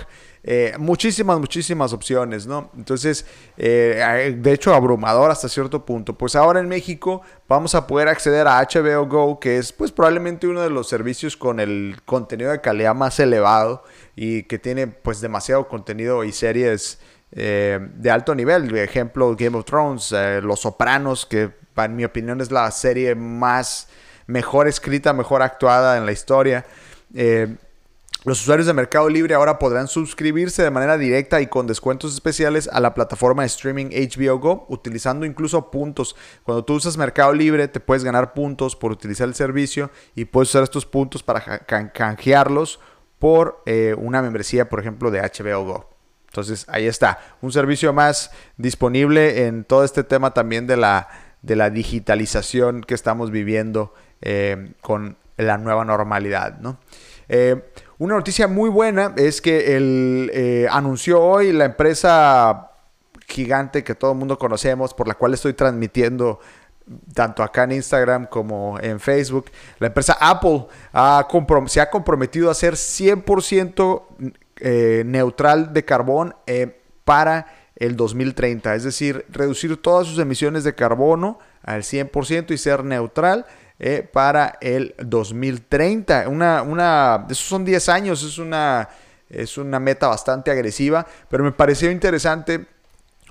Muchísimas, 0.78 1.40
muchísimas 1.40 1.94
opciones, 1.94 2.48
¿no? 2.48 2.72
Entonces, 2.76 3.26
de 3.58 4.52
hecho, 4.52 4.74
abrumador 4.74 5.32
hasta 5.32 5.50
cierto 5.50 5.86
punto. 5.86 6.18
Pues 6.18 6.36
ahora 6.36 6.60
en 6.60 6.68
México 6.68 7.22
vamos 7.48 7.76
a 7.76 7.86
poder 7.88 8.08
acceder 8.08 8.48
a 8.48 8.62
HBO 8.62 9.06
Go, 9.08 9.40
que 9.40 9.58
es 9.58 9.74
pues 9.74 9.92
probablemente 9.92 10.48
uno 10.48 10.62
de 10.62 10.70
los 10.70 10.88
servicios 10.88 11.36
con 11.38 11.60
el 11.60 11.98
contenido 12.06 12.52
de 12.52 12.62
calidad 12.62 12.96
más 12.96 13.20
elevado 13.20 13.84
y 14.16 14.44
que 14.44 14.60
tiene 14.60 14.88
pues 14.88 15.22
demasiado 15.22 15.68
contenido 15.68 16.24
y 16.24 16.32
series 16.32 17.00
eh, 17.32 17.80
de 17.96 18.12
alto 18.12 18.34
nivel. 18.34 18.68
Por 18.68 18.78
ejemplo, 18.80 19.36
Game 19.38 19.58
of 19.58 19.66
Thrones, 19.66 20.12
eh, 20.12 20.42
Los 20.42 20.62
Sopranos, 20.62 21.26
que 21.26 21.52
en 21.76 21.96
mi 21.96 22.04
opinión 22.04 22.42
es 22.42 22.52
la 22.52 22.70
serie 22.72 23.16
más 23.16 23.88
mejor 24.28 24.68
escrita, 24.68 25.14
mejor 25.14 25.42
actuada 25.42 25.98
en 25.98 26.06
la 26.06 26.12
historia. 26.12 26.66
Eh, 27.14 27.56
los 28.26 28.42
usuarios 28.42 28.68
de 28.68 28.74
Mercado 28.74 29.08
Libre 29.08 29.34
ahora 29.34 29.60
podrán 29.60 29.88
suscribirse 29.88 30.62
de 30.62 30.72
manera 30.72 30.98
directa 30.98 31.40
y 31.40 31.48
con 31.48 31.68
descuentos 31.68 32.14
especiales 32.14 32.70
a 32.72 32.80
la 32.80 32.94
plataforma 32.94 33.44
de 33.44 33.48
streaming 33.48 33.88
HBO 33.88 34.40
Go, 34.40 34.66
utilizando 34.68 35.26
incluso 35.26 35.72
puntos. 35.72 36.16
Cuando 36.44 36.66
tú 36.66 36.74
usas 36.74 36.98
Mercado 36.98 37.34
Libre, 37.34 37.68
te 37.70 37.80
puedes 37.80 38.04
ganar 38.04 38.34
puntos 38.34 38.76
por 38.76 38.92
utilizar 38.92 39.28
el 39.28 39.36
servicio 39.36 39.90
y 40.16 40.26
puedes 40.26 40.50
usar 40.50 40.64
estos 40.64 40.86
puntos 40.86 41.24
para 41.24 41.60
canjearlos 41.94 42.80
por 43.20 43.64
una 43.98 44.22
membresía, 44.22 44.68
por 44.68 44.80
ejemplo, 44.80 45.12
de 45.12 45.22
HBO 45.22 45.64
Go. 45.64 45.90
Entonces, 46.30 46.66
ahí 46.70 46.86
está. 46.86 47.20
Un 47.42 47.52
servicio 47.52 47.92
más 47.92 48.32
disponible 48.58 49.48
en 49.48 49.64
todo 49.64 49.84
este 49.84 50.04
tema 50.04 50.34
también 50.34 50.68
de 50.68 50.78
la, 50.78 51.08
de 51.42 51.56
la 51.56 51.70
digitalización 51.70 52.82
que 52.82 52.94
estamos 52.94 53.32
viviendo 53.32 53.94
eh, 54.22 54.74
con 54.82 55.18
la 55.38 55.58
nueva 55.58 55.86
normalidad. 55.86 56.60
¿no? 56.60 56.80
Eh, 57.30 57.64
una 58.00 58.16
noticia 58.16 58.48
muy 58.48 58.70
buena 58.70 59.14
es 59.18 59.42
que 59.42 59.76
el, 59.76 60.32
eh, 60.34 60.68
anunció 60.72 61.22
hoy 61.22 61.52
la 61.52 61.66
empresa 61.66 62.72
gigante 63.28 63.84
que 63.84 63.94
todo 63.94 64.14
el 64.14 64.18
mundo 64.18 64.38
conocemos, 64.38 64.94
por 64.94 65.08
la 65.08 65.16
cual 65.16 65.34
estoy 65.34 65.54
transmitiendo 65.54 66.40
tanto 67.14 67.44
acá 67.44 67.66
en 67.66 67.74
Instagram 67.74 68.28
como 68.28 68.80
en 68.80 69.02
Facebook. 69.02 69.52
La 69.80 69.88
empresa 69.88 70.18
Apple 70.20 70.66
se 71.68 71.82
ha 71.82 71.90
comprometido 71.90 72.50
a 72.50 72.54
ser 72.54 72.76
100% 72.76 74.04
eh, 74.62 75.04
neutral 75.06 75.74
de 75.74 75.84
carbón 75.84 76.34
eh, 76.48 76.82
para 77.04 77.48
el 77.76 77.98
2030, 77.98 78.76
es 78.76 78.84
decir, 78.86 79.26
reducir 79.30 79.76
todas 79.76 80.08
sus 80.08 80.20
emisiones 80.20 80.64
de 80.64 80.74
carbono 80.74 81.40
al 81.64 81.84
100% 81.84 82.52
y 82.52 82.58
ser 82.58 82.84
neutral 82.86 83.46
eh, 83.80 84.08
para 84.12 84.58
el 84.62 84.94
2030. 85.00 86.28
Una, 86.28 86.62
una, 86.62 87.26
esos 87.30 87.46
son 87.46 87.66
10 87.66 87.90
años, 87.90 88.24
es 88.24 88.38
una, 88.38 88.90
es 89.30 89.58
una 89.58 89.80
meta 89.80 90.08
bastante 90.08 90.52
agresiva, 90.52 91.08
pero 91.30 91.44
me 91.44 91.52
pareció 91.52 91.90
interesante 91.90 92.66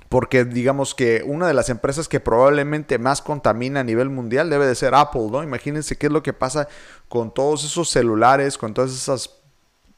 porque 0.09 0.43
digamos 0.43 0.95
que 0.95 1.23
una 1.23 1.47
de 1.47 1.53
las 1.53 1.69
empresas 1.69 2.07
que 2.07 2.19
probablemente 2.19 2.97
más 2.97 3.21
contamina 3.21 3.81
a 3.81 3.83
nivel 3.83 4.09
mundial 4.09 4.49
debe 4.49 4.65
de 4.65 4.73
ser 4.73 4.95
Apple, 4.95 5.27
¿no? 5.31 5.43
Imagínense 5.43 5.97
qué 5.97 6.07
es 6.07 6.11
lo 6.11 6.23
que 6.23 6.33
pasa 6.33 6.67
con 7.07 7.31
todos 7.31 7.63
esos 7.63 7.89
celulares, 7.89 8.57
con 8.57 8.73
todas 8.73 8.91
esas 8.91 9.39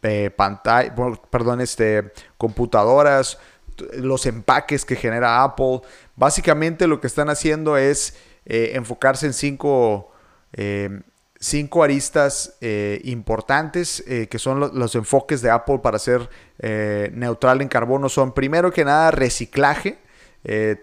eh, 0.03 0.29
pantallas, 0.35 0.93
perdón, 1.29 1.61
este, 1.61 2.11
computadoras, 2.37 3.37
los 3.93 4.25
empaques 4.25 4.83
que 4.83 4.97
genera 4.97 5.43
Apple. 5.43 5.81
Básicamente 6.17 6.87
lo 6.87 6.99
que 6.99 7.07
están 7.07 7.29
haciendo 7.29 7.77
es 7.77 8.17
eh, 8.45 8.71
enfocarse 8.73 9.27
en 9.27 9.33
cinco, 9.33 10.10
eh, 10.53 11.01
cinco 11.39 11.83
aristas 11.83 12.57
importantes 13.03 14.03
que 14.29 14.37
son 14.37 14.59
los 14.59 14.93
enfoques 14.93 15.41
de 15.41 15.49
Apple 15.49 15.79
para 15.79 15.97
ser 15.97 16.29
neutral 17.13 17.61
en 17.61 17.67
carbono. 17.67 18.09
Son 18.09 18.31
primero 18.33 18.71
que 18.71 18.85
nada 18.85 19.09
reciclaje 19.09 19.97
eh, 20.43 20.75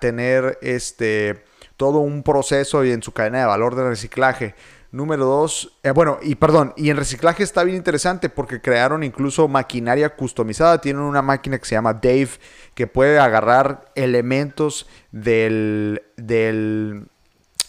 tener 0.00 0.58
este, 0.60 1.42
todo 1.78 2.00
un 2.00 2.22
proceso 2.22 2.84
y 2.84 2.90
en 2.90 3.02
su 3.02 3.12
cadena 3.12 3.40
de 3.40 3.46
valor 3.46 3.74
de 3.74 3.88
reciclaje. 3.88 4.54
Número 4.92 5.24
dos, 5.24 5.78
eh, 5.82 5.90
bueno, 5.90 6.18
y 6.22 6.34
perdón, 6.36 6.72
y 6.76 6.90
en 6.90 6.96
reciclaje 6.96 7.42
está 7.42 7.64
bien 7.64 7.76
interesante 7.76 8.28
porque 8.28 8.60
crearon 8.60 9.02
incluso 9.02 9.48
maquinaria 9.48 10.14
customizada. 10.14 10.80
Tienen 10.80 11.02
una 11.02 11.22
máquina 11.22 11.58
que 11.58 11.64
se 11.64 11.74
llama 11.74 11.94
Dave 11.94 12.28
que 12.74 12.86
puede 12.86 13.18
agarrar 13.18 13.90
elementos 13.94 14.86
del, 15.12 16.02
del, 16.16 17.08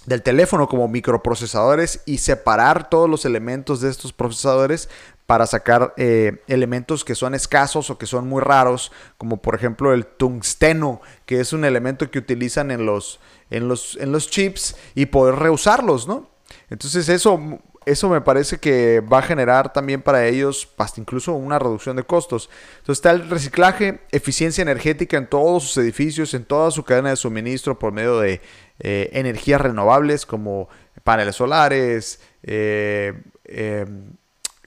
del 0.07 0.23
teléfono 0.23 0.69
como 0.69 0.87
microprocesadores 0.87 2.01
y 2.05 2.19
separar 2.19 2.89
todos 2.89 3.09
los 3.09 3.25
elementos 3.25 3.81
de 3.81 3.89
estos 3.89 4.13
procesadores 4.13 4.89
para 5.25 5.45
sacar 5.45 5.93
eh, 5.97 6.41
elementos 6.47 7.03
que 7.03 7.13
son 7.13 7.35
escasos 7.35 7.89
o 7.89 7.97
que 7.97 8.05
son 8.05 8.25
muy 8.25 8.41
raros, 8.41 8.93
como 9.17 9.41
por 9.41 9.53
ejemplo 9.53 9.93
el 9.93 10.05
tungsteno, 10.05 11.01
que 11.25 11.41
es 11.41 11.51
un 11.51 11.65
elemento 11.65 12.09
que 12.09 12.19
utilizan 12.19 12.71
en 12.71 12.85
los, 12.85 13.19
en 13.49 13.67
los, 13.67 13.97
en 13.99 14.13
los 14.13 14.29
chips 14.29 14.77
y 14.95 15.07
poder 15.07 15.35
reusarlos, 15.35 16.07
¿no? 16.07 16.29
Entonces 16.69 17.09
eso, 17.09 17.59
eso 17.88 18.10
me 18.10 18.20
parece 18.20 18.58
que 18.58 19.00
va 19.00 19.20
a 19.20 19.22
generar 19.22 19.72
también 19.72 20.01
para 20.01 20.25
ellos 20.25 20.70
hasta 20.77 21.00
incluso 21.00 21.34
una 21.34 21.58
reducción 21.58 21.96
de 21.96 22.03
costos. 22.03 22.50
Entonces 22.79 22.98
está 22.98 23.12
el 23.12 23.29
reciclaje, 23.29 24.01
eficiencia 24.12 24.62
energética 24.62 25.17
en 25.17 25.27
todos 25.27 25.63
sus 25.63 25.77
edificios, 25.77 26.34
en 26.34 26.44
toda 26.44 26.70
su 26.70 26.84
cadena 26.84 27.12
de 27.12 27.15
suministro 27.15 27.79
por 27.79 27.94
medio 27.94 28.20
de 28.20 28.41
eh, 28.79 29.10
energías 29.13 29.62
renovables 29.62 30.25
como 30.25 30.67
paneles 31.03 31.38
solares, 31.38 32.20
eh, 32.44 33.13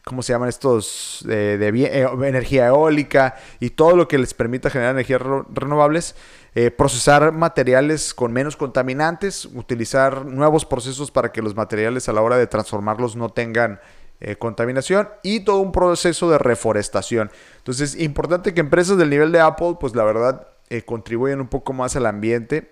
¿cómo 0.02 0.22
se 0.22 0.32
llaman 0.32 0.48
estos? 0.48 1.22
de 1.26 1.68
eh, 1.68 2.08
energía 2.26 2.68
eólica 2.68 3.36
y 3.60 3.70
todo 3.70 3.96
lo 3.96 4.08
que 4.08 4.16
les 4.16 4.32
permita 4.32 4.70
generar 4.70 4.94
energías 4.94 5.20
renovables. 5.52 6.14
Eh, 6.54 6.70
procesar 6.70 7.32
materiales 7.32 8.12
con 8.12 8.32
menos 8.32 8.56
contaminantes, 8.56 9.46
utilizar 9.46 10.26
nuevos 10.26 10.64
procesos 10.64 11.10
para 11.10 11.30
que 11.30 11.42
los 11.42 11.54
materiales 11.54 12.08
a 12.08 12.12
la 12.12 12.22
hora 12.22 12.36
de 12.36 12.46
transformarlos 12.46 13.14
no 13.14 13.28
tengan 13.28 13.80
eh, 14.20 14.36
contaminación 14.36 15.08
y 15.22 15.40
todo 15.40 15.58
un 15.58 15.72
proceso 15.72 16.30
de 16.30 16.38
reforestación. 16.38 17.30
Entonces, 17.58 17.94
importante 17.94 18.52
que 18.52 18.60
empresas 18.60 18.98
del 18.98 19.10
nivel 19.10 19.32
de 19.32 19.40
Apple, 19.40 19.76
pues 19.80 19.94
la 19.94 20.04
verdad, 20.04 20.48
contribuyan 20.86 21.40
un 21.40 21.48
poco 21.48 21.72
más 21.72 21.96
al 21.96 22.06
ambiente. 22.06 22.70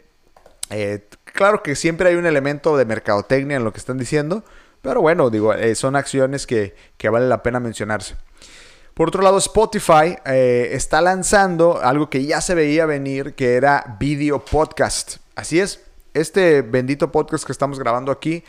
claro 1.25 1.63
que 1.63 1.75
siempre 1.75 2.11
hay 2.11 2.17
un 2.17 2.27
elemento 2.27 2.77
de 2.77 2.85
mercadotecnia 2.85 3.57
en 3.57 3.65
lo 3.65 3.73
que 3.73 3.79
están 3.79 3.99
diciendo, 3.99 4.45
pero 4.83 5.01
bueno, 5.01 5.31
digo, 5.31 5.55
eh, 5.55 5.75
son 5.75 5.97
acciones 5.97 6.47
que, 6.47 6.75
que 6.97 7.09
vale 7.09 7.29
la 7.29 7.43
pena 7.43 7.61
mencionarse. 7.61 8.17
Por 8.99 9.11
otro 9.11 9.23
lado, 9.23 9.39
Spotify 9.39 10.19
eh, 10.25 10.71
está 10.73 11.01
lanzando 11.01 11.81
algo 11.81 12.11
que 12.11 12.25
ya 12.25 12.41
se 12.41 12.57
veía 12.57 12.85
venir, 12.85 13.35
que 13.35 13.55
era 13.55 13.97
video 14.01 14.45
podcast. 14.45 15.19
Así 15.37 15.61
es, 15.61 15.85
este 16.15 16.63
bendito 16.63 17.13
podcast 17.13 17.47
que 17.47 17.53
estamos 17.53 17.79
grabando 17.79 18.11
aquí, 18.11 18.43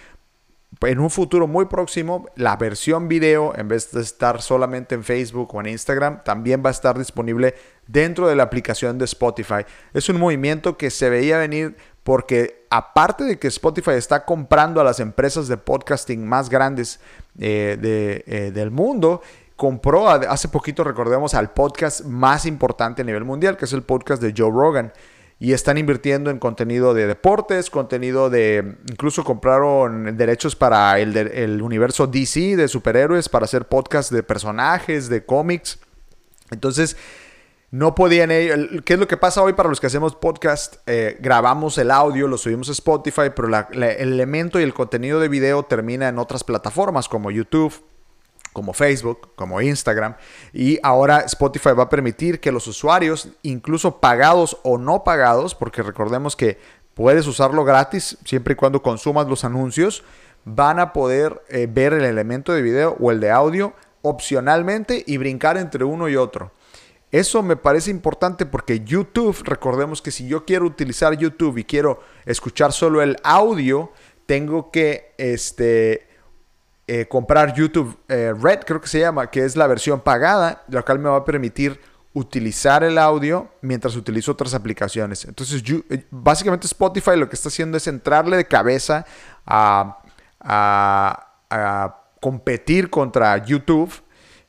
en 0.81 0.99
un 0.99 1.11
futuro 1.11 1.45
muy 1.45 1.65
próximo, 1.65 2.25
la 2.35 2.55
versión 2.55 3.07
video, 3.07 3.53
en 3.55 3.67
vez 3.67 3.91
de 3.91 4.01
estar 4.01 4.41
solamente 4.41 4.95
en 4.95 5.03
Facebook 5.03 5.53
o 5.53 5.59
en 5.59 5.67
Instagram, 5.67 6.23
también 6.23 6.63
va 6.65 6.69
a 6.69 6.71
estar 6.71 6.97
disponible 6.97 7.53
dentro 7.85 8.27
de 8.27 8.35
la 8.35 8.41
aplicación 8.41 8.97
de 8.97 9.05
Spotify. 9.05 9.65
Es 9.93 10.09
un 10.09 10.17
movimiento 10.17 10.77
que 10.77 10.89
se 10.89 11.11
veía 11.11 11.37
venir 11.37 11.75
porque 12.03 12.65
aparte 12.71 13.23
de 13.23 13.37
que 13.37 13.49
Spotify 13.49 13.91
está 13.91 14.25
comprando 14.25 14.81
a 14.81 14.83
las 14.83 14.99
empresas 14.99 15.47
de 15.47 15.57
podcasting 15.57 16.25
más 16.25 16.49
grandes 16.49 16.99
eh, 17.37 18.23
eh, 18.25 18.51
del 18.51 18.71
mundo, 18.71 19.21
compró 19.59 20.07
hace 20.09 20.47
poquito, 20.47 20.85
recordemos, 20.85 21.33
al 21.33 21.51
podcast 21.51 22.05
más 22.05 22.45
importante 22.45 23.01
a 23.01 23.05
nivel 23.05 23.25
mundial, 23.25 23.57
que 23.57 23.65
es 23.65 23.73
el 23.73 23.83
podcast 23.83 24.21
de 24.21 24.33
Joe 24.35 24.49
Rogan. 24.49 24.93
Y 25.37 25.51
están 25.51 25.77
invirtiendo 25.77 26.31
en 26.31 26.39
contenido 26.39 26.93
de 26.93 27.07
deportes, 27.07 27.69
contenido 27.69 28.29
de... 28.29 28.77
Incluso 28.89 29.25
compraron 29.25 30.15
derechos 30.15 30.55
para 30.55 30.97
el, 30.99 31.61
universo 31.61 32.07
DC 32.07 32.55
de 32.55 32.69
superhéroes, 32.69 33.27
para 33.27 33.43
hacer 33.43 33.67
podcasts 33.67 34.13
de 34.13 34.23
personajes, 34.23 35.09
de 35.09 35.25
cómics. 35.25 35.79
Entonces, 36.51 36.95
no 37.69 37.95
podían 37.95 38.31
ellos. 38.31 38.81
¿Qué 38.85 38.93
es 38.93 38.99
lo 38.99 39.09
que 39.09 39.17
pasa 39.17 39.43
hoy 39.43 39.53
para 39.53 39.67
los 39.67 39.81
que 39.81 39.87
hacemos 39.87 40.15
podcast? 40.15 40.77
Eh, 40.87 41.17
grabamos 41.19 41.77
el 41.77 41.91
audio, 41.91 42.29
lo 42.29 42.37
subimos 42.37 42.69
a 42.69 42.71
Spotify, 42.71 43.31
pero 43.35 43.49
el 43.71 43.83
elemento 43.83 44.57
y 44.57 44.63
el 44.63 44.73
contenido 44.73 45.19
de 45.19 45.27
video 45.27 45.63
termina 45.63 46.07
en 46.07 46.17
otras 46.17 46.45
plataformas 46.45 47.09
como 47.09 47.29
YouTube, 47.29 47.73
como 48.53 48.73
Facebook, 48.73 49.29
como 49.35 49.61
Instagram. 49.61 50.15
Y 50.53 50.79
ahora 50.83 51.19
Spotify 51.19 51.69
va 51.77 51.83
a 51.83 51.89
permitir 51.89 52.39
que 52.39 52.51
los 52.51 52.67
usuarios, 52.67 53.29
incluso 53.43 53.99
pagados 53.99 54.57
o 54.63 54.77
no 54.77 55.03
pagados, 55.03 55.55
porque 55.55 55.83
recordemos 55.83 56.35
que 56.35 56.57
puedes 56.93 57.27
usarlo 57.27 57.63
gratis 57.63 58.17
siempre 58.25 58.53
y 58.53 58.55
cuando 58.57 58.81
consumas 58.81 59.27
los 59.27 59.43
anuncios, 59.43 60.03
van 60.45 60.79
a 60.79 60.93
poder 60.93 61.41
eh, 61.49 61.67
ver 61.69 61.93
el 61.93 62.03
elemento 62.03 62.53
de 62.53 62.61
video 62.61 62.97
o 62.99 63.11
el 63.11 63.19
de 63.19 63.31
audio 63.31 63.73
opcionalmente 64.01 65.03
y 65.05 65.17
brincar 65.17 65.57
entre 65.57 65.83
uno 65.83 66.09
y 66.09 66.15
otro. 66.15 66.51
Eso 67.11 67.41
me 67.41 67.55
parece 67.55 67.89
importante 67.89 68.45
porque 68.45 68.81
YouTube, 68.81 69.41
recordemos 69.43 70.01
que 70.01 70.11
si 70.11 70.27
yo 70.27 70.45
quiero 70.45 70.65
utilizar 70.65 71.17
YouTube 71.17 71.57
y 71.57 71.63
quiero 71.63 72.01
escuchar 72.25 72.71
solo 72.71 73.01
el 73.01 73.17
audio, 73.23 73.91
tengo 74.27 74.69
que 74.69 75.13
este, 75.17 76.07
eh, 76.91 77.07
comprar 77.07 77.53
YouTube 77.53 77.95
eh, 78.07 78.33
Red, 78.35 78.61
creo 78.65 78.81
que 78.81 78.87
se 78.87 78.99
llama, 78.99 79.29
que 79.29 79.45
es 79.45 79.55
la 79.55 79.67
versión 79.67 80.01
pagada, 80.01 80.63
lo 80.69 80.83
cual 80.83 80.97
me 80.97 81.07
va 81.07 81.17
a 81.17 81.23
permitir 81.23 81.79
utilizar 82.13 82.83
el 82.83 82.97
audio 82.97 83.47
mientras 83.61 83.95
utilizo 83.95 84.31
otras 84.31 84.55
aplicaciones. 84.55 85.23
Entonces, 85.25 85.61
eh, 85.67 86.05
básicamente 86.09 86.65
Spotify 86.65 87.15
lo 87.15 87.29
que 87.29 87.35
está 87.35 87.49
haciendo 87.49 87.77
es 87.77 87.85
entrarle 87.85 88.37
de 88.37 88.45
cabeza 88.45 89.05
a, 89.45 89.99
a 90.39 92.01
competir 92.19 92.89
contra 92.89 93.37
YouTube 93.45 93.93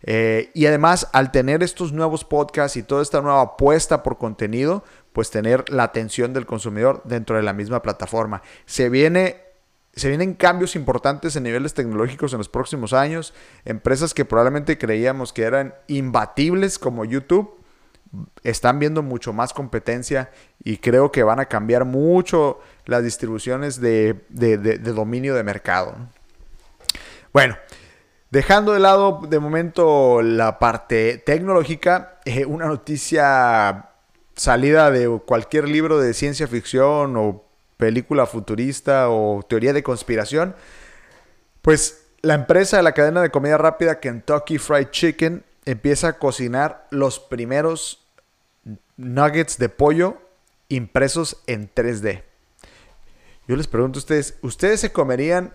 y 0.03 0.65
además, 0.65 1.09
al 1.13 1.31
tener 1.31 1.63
estos 1.63 1.93
nuevos 1.93 2.25
podcasts 2.25 2.79
y 2.79 2.83
toda 2.83 3.03
esta 3.03 3.21
nueva 3.21 3.43
apuesta 3.43 4.03
por 4.03 4.17
contenido, 4.17 4.83
pues 5.13 5.31
tener 5.31 5.69
la 5.69 5.83
atención 5.83 6.33
del 6.33 6.47
consumidor 6.47 7.03
dentro 7.05 7.37
de 7.37 7.43
la 7.43 7.53
misma 7.53 7.83
plataforma. 7.83 8.41
Se, 8.65 8.89
viene, 8.89 9.50
se 9.95 10.09
vienen 10.09 10.35
cambios 10.35 10.77
importantes 10.77 11.35
en 11.37 11.43
niveles 11.43 11.75
tecnológicos 11.75 12.33
en 12.33 12.39
los 12.39 12.49
próximos 12.49 12.93
años. 12.93 13.35
Empresas 13.65 14.15
que 14.15 14.25
probablemente 14.25 14.79
creíamos 14.79 15.33
que 15.33 15.43
eran 15.43 15.75
imbatibles 15.89 16.79
como 16.79 17.05
YouTube 17.05 17.61
están 18.43 18.79
viendo 18.79 19.03
mucho 19.03 19.33
más 19.33 19.53
competencia 19.53 20.31
y 20.63 20.79
creo 20.79 21.13
que 21.13 21.23
van 21.23 21.39
a 21.41 21.47
cambiar 21.47 21.85
mucho 21.85 22.61
las 22.87 23.05
distribuciones 23.05 23.81
de, 23.81 24.17
dominio 24.83 25.35
de 25.35 25.45
mercado. 25.45 25.97
Bueno, 27.33 27.57
Dejando 28.31 28.75
de 28.75 28.79
lado 28.79 29.23
de 29.29 29.41
momento 29.41 30.23
la 30.23 30.61
parte 30.61 31.19
tecnológica, 31.19 32.21
eh, 32.25 32.45
una 32.45 32.67
noticia 32.67 33.91
salida 34.37 34.93
de 34.93 35.09
cualquier 35.27 35.69
libro 35.69 35.99
de 35.99 36.15
ciencia 36.15 36.47
ficción 36.47 37.17
o 37.17 37.50
película 37.81 38.27
futurista 38.27 39.11
o 39.11 39.43
teoría 39.43 39.73
de 39.73 39.83
conspiración, 39.83 40.55
pues 41.63 42.07
la 42.23 42.35
empresa 42.35 42.77
de 42.77 42.85
la 42.85 42.93
cadena 42.93 43.23
de 43.23 43.31
comida 43.31 43.59
rápida 43.59 43.99
Kentucky 43.99 44.59
Fried 44.59 44.91
Chicken 44.91 45.43
empieza 45.65 46.09
a 46.09 46.13
cocinar 46.19 46.87
los 46.91 47.19
primeros 47.19 48.07
nuggets 48.97 49.59
de 49.59 49.69
pollo 49.69 50.19
impresos 50.69 51.43
en 51.47 51.73
3D. 51.75 52.23
Yo 53.49 53.57
les 53.57 53.67
pregunto 53.67 53.99
a 53.99 54.01
ustedes, 54.01 54.39
¿ustedes 54.43 54.81
se 54.81 54.93
comerían 54.93 55.55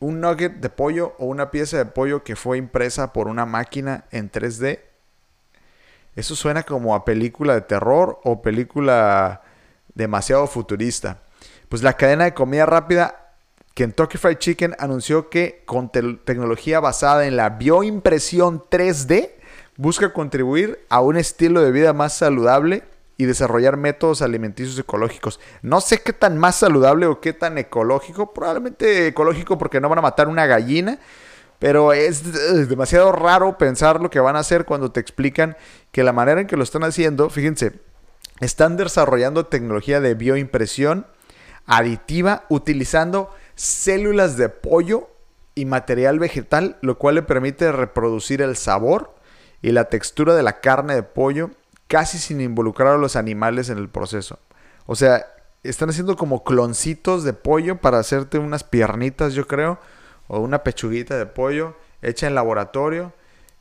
un 0.00 0.20
nugget 0.20 0.56
de 0.56 0.68
pollo 0.68 1.14
o 1.18 1.26
una 1.26 1.50
pieza 1.50 1.78
de 1.78 1.86
pollo 1.86 2.22
que 2.22 2.36
fue 2.36 2.58
impresa 2.58 3.12
por 3.12 3.28
una 3.28 3.46
máquina 3.46 4.04
en 4.10 4.30
3D? 4.30 4.80
Eso 6.16 6.34
suena 6.34 6.64
como 6.64 6.94
a 6.94 7.04
película 7.04 7.54
de 7.54 7.62
terror 7.62 8.20
o 8.24 8.42
película 8.42 9.42
demasiado 9.94 10.46
futurista. 10.46 11.22
Pues 11.70 11.84
la 11.84 11.92
cadena 11.92 12.24
de 12.24 12.34
comida 12.34 12.66
rápida 12.66 13.36
Kentucky 13.74 14.18
Fried 14.18 14.38
Chicken 14.38 14.74
anunció 14.80 15.30
que 15.30 15.62
con 15.66 15.92
tecnología 15.92 16.80
basada 16.80 17.28
en 17.28 17.36
la 17.36 17.50
bioimpresión 17.50 18.64
3D 18.68 19.30
busca 19.76 20.12
contribuir 20.12 20.84
a 20.88 21.00
un 21.00 21.16
estilo 21.16 21.62
de 21.62 21.70
vida 21.70 21.92
más 21.92 22.12
saludable 22.14 22.82
y 23.18 23.26
desarrollar 23.26 23.76
métodos 23.76 24.20
alimenticios 24.20 24.76
ecológicos. 24.80 25.38
No 25.62 25.80
sé 25.80 26.02
qué 26.02 26.12
tan 26.12 26.38
más 26.38 26.56
saludable 26.56 27.06
o 27.06 27.20
qué 27.20 27.32
tan 27.32 27.56
ecológico, 27.56 28.34
probablemente 28.34 29.06
ecológico 29.06 29.56
porque 29.56 29.80
no 29.80 29.88
van 29.88 30.00
a 30.00 30.02
matar 30.02 30.26
una 30.26 30.46
gallina, 30.46 30.98
pero 31.60 31.92
es 31.92 32.68
demasiado 32.68 33.12
raro 33.12 33.58
pensar 33.58 34.00
lo 34.00 34.10
que 34.10 34.18
van 34.18 34.34
a 34.34 34.40
hacer 34.40 34.64
cuando 34.64 34.90
te 34.90 34.98
explican 34.98 35.56
que 35.92 36.02
la 36.02 36.12
manera 36.12 36.40
en 36.40 36.48
que 36.48 36.56
lo 36.56 36.64
están 36.64 36.82
haciendo, 36.82 37.30
fíjense, 37.30 37.74
están 38.40 38.76
desarrollando 38.76 39.46
tecnología 39.46 40.00
de 40.00 40.14
bioimpresión 40.14 41.06
aditiva 41.66 42.44
utilizando 42.48 43.30
células 43.54 44.36
de 44.36 44.48
pollo 44.48 45.10
y 45.54 45.64
material 45.64 46.18
vegetal, 46.18 46.78
lo 46.80 46.98
cual 46.98 47.16
le 47.16 47.22
permite 47.22 47.70
reproducir 47.72 48.42
el 48.42 48.56
sabor 48.56 49.14
y 49.62 49.72
la 49.72 49.84
textura 49.84 50.34
de 50.34 50.42
la 50.42 50.60
carne 50.60 50.94
de 50.94 51.02
pollo 51.02 51.50
casi 51.86 52.18
sin 52.18 52.40
involucrar 52.40 52.94
a 52.94 52.98
los 52.98 53.16
animales 53.16 53.68
en 53.68 53.78
el 53.78 53.88
proceso. 53.88 54.38
O 54.86 54.94
sea, 54.94 55.26
están 55.62 55.90
haciendo 55.90 56.16
como 56.16 56.44
cloncitos 56.44 57.24
de 57.24 57.32
pollo 57.32 57.80
para 57.80 57.98
hacerte 57.98 58.38
unas 58.38 58.64
piernitas, 58.64 59.34
yo 59.34 59.46
creo, 59.46 59.78
o 60.28 60.40
una 60.40 60.62
pechuguita 60.62 61.18
de 61.18 61.26
pollo 61.26 61.74
hecha 62.00 62.26
en 62.26 62.34
laboratorio. 62.34 63.12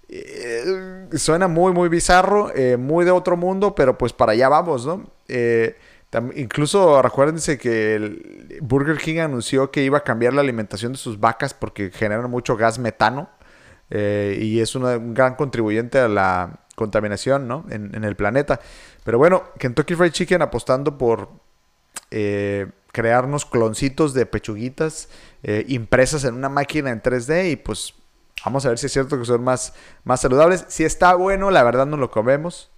Eh, 0.08 1.08
suena 1.14 1.48
muy, 1.48 1.74
muy 1.74 1.90
bizarro, 1.90 2.52
eh, 2.56 2.78
muy 2.78 3.04
de 3.06 3.12
otro 3.12 3.36
mundo, 3.36 3.76
pero 3.76 3.98
pues 3.98 4.14
para 4.14 4.32
allá 4.32 4.48
vamos, 4.50 4.86
¿no? 4.86 5.10
Eh, 5.28 5.76
incluso 6.36 7.02
recuérdense 7.02 7.58
que 7.58 7.96
el 7.96 8.60
Burger 8.62 8.98
King 8.98 9.20
anunció 9.20 9.72
que 9.72 9.84
iba 9.84 10.00
a 10.00 10.04
cambiar 10.04 10.34
la 10.34 10.42
alimentación 10.42 10.94
de 10.94 10.98
sus 10.98 11.20
vacas 11.20 11.54
porque 11.54 11.92
generan 11.92 12.30
mucho 12.32 12.58
gas 12.58 12.80
metano 12.80 13.30
eh, 13.90 14.38
y 14.42 14.60
es 14.60 14.76
un 14.76 15.14
gran 15.14 15.36
contribuyente 15.36 16.00
a 16.00 16.08
la 16.08 16.62
contaminación 16.76 17.48
¿no? 17.48 17.66
en, 17.70 18.04
el 18.04 18.16
planeta. 18.16 18.60
Pero 19.04 19.18
bueno, 19.18 19.44
Kentucky 19.58 19.96
Fried 19.96 20.12
Chicken 20.12 20.42
apostando 20.42 20.98
por 20.98 21.30
eh, 22.10 22.68
crearnos 22.92 23.46
cloncitos 23.46 24.14
de 24.14 24.26
pechuguitas 24.26 25.10
eh, 25.44 25.66
impresas 25.68 26.24
en 26.24 26.36
una 26.36 26.50
máquina 26.50 26.90
en 26.90 27.02
3D 27.02 27.52
y 27.52 27.56
pues 27.56 27.94
vamos 28.46 28.66
a 28.66 28.70
ver 28.70 28.78
si 28.78 28.88
es 28.88 28.94
cierto 28.94 29.20
que 29.20 29.26
son 29.26 29.44
más, 29.44 29.74
más 30.04 30.22
saludables. 30.22 30.66
Si 30.70 30.86
está 30.86 31.14
bueno, 31.16 31.52
la 31.52 31.64
verdad 31.64 31.86
no 31.86 31.98
lo 31.98 32.10
comemos. 32.10 32.72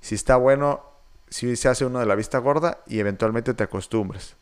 Si 0.00 0.14
está 0.14 0.36
bueno, 0.36 0.91
si 1.32 1.56
se 1.56 1.68
hace 1.68 1.86
uno 1.86 1.98
de 1.98 2.06
la 2.06 2.14
vista 2.14 2.38
gorda 2.38 2.78
y 2.86 3.00
eventualmente 3.00 3.54
te 3.54 3.64
acostumbres. 3.64 4.36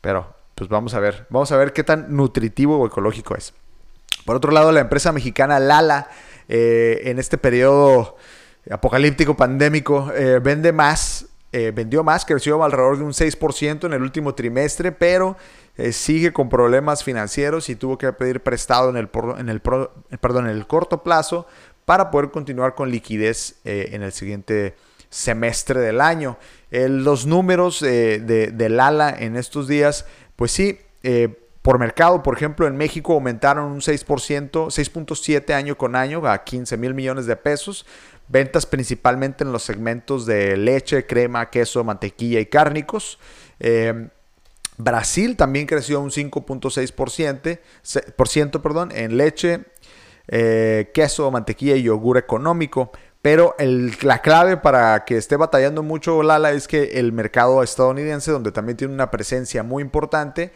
Pero, 0.00 0.34
pues 0.54 0.70
vamos 0.70 0.94
a 0.94 1.00
ver. 1.00 1.26
Vamos 1.30 1.50
a 1.50 1.56
ver 1.56 1.72
qué 1.72 1.82
tan 1.82 2.14
nutritivo 2.14 2.78
o 2.78 2.86
ecológico 2.86 3.34
es. 3.36 3.52
Por 4.24 4.36
otro 4.36 4.52
lado, 4.52 4.70
la 4.70 4.80
empresa 4.80 5.10
mexicana 5.10 5.58
Lala, 5.58 6.08
eh, 6.48 7.00
en 7.04 7.18
este 7.18 7.38
periodo 7.38 8.16
apocalíptico, 8.70 9.36
pandémico, 9.36 10.12
eh, 10.14 10.38
vende 10.38 10.72
más, 10.72 11.26
eh, 11.50 11.72
vendió 11.74 12.04
más, 12.04 12.24
creció 12.24 12.62
alrededor 12.62 12.98
de 12.98 13.04
un 13.04 13.14
6% 13.14 13.86
en 13.86 13.92
el 13.94 14.02
último 14.02 14.34
trimestre, 14.34 14.92
pero 14.92 15.36
sigue 15.92 16.32
con 16.32 16.48
problemas 16.48 17.04
financieros 17.04 17.68
y 17.68 17.76
tuvo 17.76 17.98
que 17.98 18.12
pedir 18.12 18.42
prestado 18.42 18.90
en 18.90 18.96
el, 18.96 19.08
en 19.38 19.48
el, 19.48 19.60
perdón, 19.60 20.48
en 20.48 20.56
el 20.56 20.66
corto 20.66 21.04
plazo 21.04 21.46
para 21.84 22.10
poder 22.10 22.32
continuar 22.32 22.74
con 22.74 22.90
liquidez 22.90 23.60
en 23.62 24.02
el 24.02 24.10
siguiente 24.10 24.74
semestre 25.10 25.80
del 25.80 26.00
año. 26.00 26.38
los 26.70 27.26
números 27.26 27.80
de, 27.80 28.50
del 28.52 28.80
ALA 28.80 29.10
en 29.10 29.36
estos 29.36 29.68
días, 29.68 30.06
pues 30.36 30.52
sí, 30.52 30.78
eh, 31.02 31.44
por 31.62 31.78
mercado, 31.78 32.22
por 32.22 32.36
ejemplo, 32.36 32.66
en 32.66 32.76
México 32.76 33.12
aumentaron 33.12 33.70
un 33.70 33.80
6%, 33.80 34.06
6.7 34.06 35.52
año 35.52 35.76
con 35.76 35.96
año 35.96 36.26
a 36.26 36.44
15 36.44 36.76
mil 36.76 36.94
millones 36.94 37.26
de 37.26 37.36
pesos. 37.36 37.84
Ventas 38.28 38.66
principalmente 38.66 39.44
en 39.44 39.52
los 39.52 39.64
segmentos 39.64 40.26
de 40.26 40.56
leche, 40.56 41.06
crema, 41.06 41.50
queso, 41.50 41.84
mantequilla 41.84 42.40
y 42.40 42.46
cárnicos. 42.46 43.18
Eh, 43.60 44.08
Brasil 44.78 45.36
también 45.36 45.66
creció 45.66 46.00
un 46.00 46.10
5.6% 46.10 48.62
perdón, 48.62 48.90
en 48.94 49.16
leche, 49.16 49.64
eh, 50.28 50.90
queso, 50.94 51.28
mantequilla 51.30 51.74
y 51.74 51.82
yogur 51.82 52.16
económico. 52.16 52.92
Pero 53.20 53.56
la 54.02 54.22
clave 54.22 54.56
para 54.56 55.04
que 55.04 55.16
esté 55.16 55.36
batallando 55.36 55.82
mucho 55.82 56.22
Lala 56.22 56.52
es 56.52 56.68
que 56.68 57.00
el 57.00 57.12
mercado 57.12 57.62
estadounidense, 57.62 58.30
donde 58.30 58.52
también 58.52 58.76
tiene 58.76 58.94
una 58.94 59.10
presencia 59.10 59.62
muy 59.64 59.82
importante, 59.82 60.52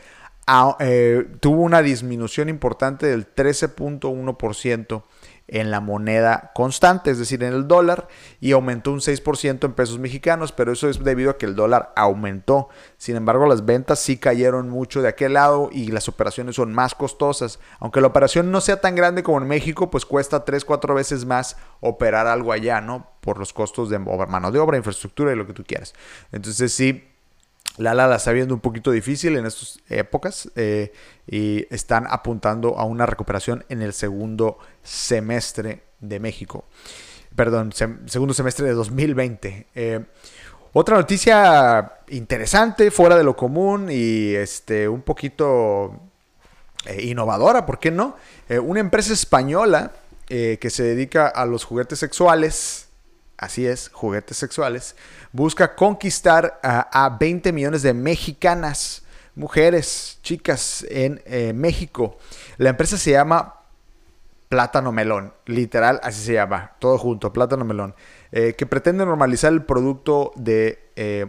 eh, 0.81 1.27
tuvo 1.41 1.63
una 1.63 1.83
disminución 1.83 2.49
importante 2.49 3.07
del 3.07 3.33
13.1% 3.33 5.03
en 5.53 5.71
la 5.71 5.81
moneda 5.81 6.51
constante, 6.55 7.11
es 7.11 7.19
decir, 7.19 7.43
en 7.43 7.53
el 7.53 7.69
dólar, 7.69 8.09
y 8.41 8.53
aumentó 8.53 8.91
un 8.91 9.01
6% 9.01 9.65
en 9.65 9.73
pesos 9.75 9.99
mexicanos, 9.99 10.51
pero 10.51 10.73
eso 10.73 10.89
es 10.89 11.05
debido 11.05 11.31
a 11.31 11.37
que 11.37 11.45
el 11.45 11.55
dólar 11.55 11.93
aumentó. 11.95 12.71
Sin 12.97 13.17
embargo, 13.17 13.47
las 13.47 13.67
ventas 13.67 13.99
sí 13.99 14.17
cayeron 14.17 14.71
mucho 14.71 15.03
de 15.03 15.09
aquel 15.09 15.35
lado 15.35 15.69
y 15.71 15.89
las 15.89 16.09
operaciones 16.09 16.57
son 16.57 16.73
más 16.73 16.95
costosas. 16.95 17.59
Aunque 17.81 18.01
la 18.01 18.07
operación 18.07 18.51
no 18.51 18.63
sea 18.63 18.81
tan 18.81 18.95
grande 18.95 19.23
como 19.23 19.39
en 19.39 19.47
México, 19.47 19.91
pues 19.91 20.07
cuesta 20.07 20.45
3, 20.45 20.65
4 20.65 20.95
veces 20.95 21.27
más 21.27 21.59
operar 21.81 22.27
algo 22.27 22.53
allá, 22.53 22.81
¿no? 22.81 23.11
Por 23.21 23.39
los 23.39 23.53
costos 23.53 23.91
de 23.91 23.99
mano 23.99 24.51
de 24.53 24.59
obra, 24.59 24.79
infraestructura 24.79 25.33
y 25.33 25.37
lo 25.37 25.47
que 25.47 25.53
tú 25.53 25.65
quieras. 25.65 25.93
Entonces 26.33 26.73
sí, 26.73 27.12
Lala 27.79 28.07
la 28.07 28.17
está 28.17 28.33
viendo 28.33 28.55
un 28.55 28.61
poquito 28.61 28.91
difícil 28.91 29.37
en 29.37 29.47
estas 29.47 29.79
épocas 29.89 30.51
eh, 30.57 30.93
y 31.27 31.67
están 31.75 32.07
apuntando 32.09 32.79
a 32.79 32.85
una 32.85 33.07
recuperación 33.07 33.65
en 33.71 33.81
el 33.81 33.95
segundo 33.95 34.59
semestre 34.83 35.83
de 36.01 36.21
México. 36.21 36.65
Perdón, 37.35 37.73
segundo 37.73 38.35
semestre 38.35 38.67
de 38.67 38.75
2020. 38.75 39.67
Eh, 39.75 40.05
otra 40.75 40.97
noticia 40.97 42.01
interesante, 42.09 42.91
fuera 42.91 43.17
de 43.17 43.25
lo 43.25 43.37
común 43.37 43.89
y 43.91 44.35
este, 44.35 44.87
un 44.87 45.01
poquito 45.01 45.99
eh, 46.85 47.03
innovadora, 47.05 47.65
¿por 47.65 47.79
qué 47.79 47.91
no? 47.91 48.17
una 48.63 48.81
empresa 48.81 49.15
española 49.15 49.93
que 50.29 50.71
se 50.71 50.83
dedica 50.83 51.29
a 51.29 51.45
los 51.45 51.65
juguetes 51.65 51.99
sexuales 51.99 52.89
así 53.43 53.67
es, 53.67 53.91
juguetes 53.93 54.37
sexuales, 54.37 54.95
busca 55.33 55.75
conquistar 55.75 56.61
a, 56.63 57.17
20 57.19 57.53
millones 57.53 57.83
de 57.83 57.93
mexicanas, 57.93 59.03
mujeres, 59.35 60.21
chicas 60.23 60.87
en 60.89 61.21
eh, 61.27 61.53
México. 61.53 62.19
La 62.57 62.71
empresa 62.71 62.97
se 62.97 63.11
llama 63.11 63.57
Plátano 64.49 64.93
Melón, 64.93 65.33
literal 65.47 65.99
así 66.05 66.23
se 66.23 66.35
llama, 66.35 66.73
todo 66.79 66.99
junto, 66.99 67.33
Plátano 67.33 67.65
Melón, 67.65 67.95
eh, 68.31 68.55
que 68.55 68.65
pretende 68.65 69.05
normalizar 69.05 69.53
el 69.53 69.65
producto 69.65 70.31
de 70.37 70.91
eh, 70.95 71.27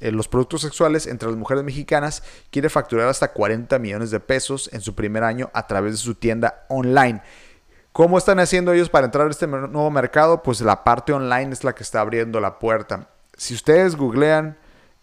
los 0.00 0.26
productos 0.26 0.62
sexuales 0.62 1.06
entre 1.06 1.28
las 1.28 1.36
mujeres 1.36 1.62
mexicanas, 1.62 2.24
quiere 2.50 2.70
facturar 2.70 3.08
hasta 3.08 3.32
40 3.32 3.78
millones 3.78 4.10
de 4.10 4.18
pesos 4.18 4.68
en 4.72 4.80
su 4.80 4.94
primer 4.94 5.22
año 5.22 5.50
a 5.54 5.66
través 5.66 5.92
de 5.92 5.98
su 5.98 6.14
tienda 6.16 6.64
online. 6.68 7.22
¿Cómo 7.92 8.16
están 8.16 8.40
haciendo 8.40 8.72
ellos 8.72 8.88
para 8.88 9.04
entrar 9.04 9.26
a 9.26 9.30
este 9.30 9.46
nuevo 9.46 9.90
mercado? 9.90 10.42
Pues 10.42 10.62
la 10.62 10.82
parte 10.82 11.12
online 11.12 11.52
es 11.52 11.62
la 11.62 11.74
que 11.74 11.82
está 11.82 12.00
abriendo 12.00 12.40
la 12.40 12.58
puerta. 12.58 13.08
Si 13.36 13.52
ustedes 13.52 13.96
googlean 13.96 14.56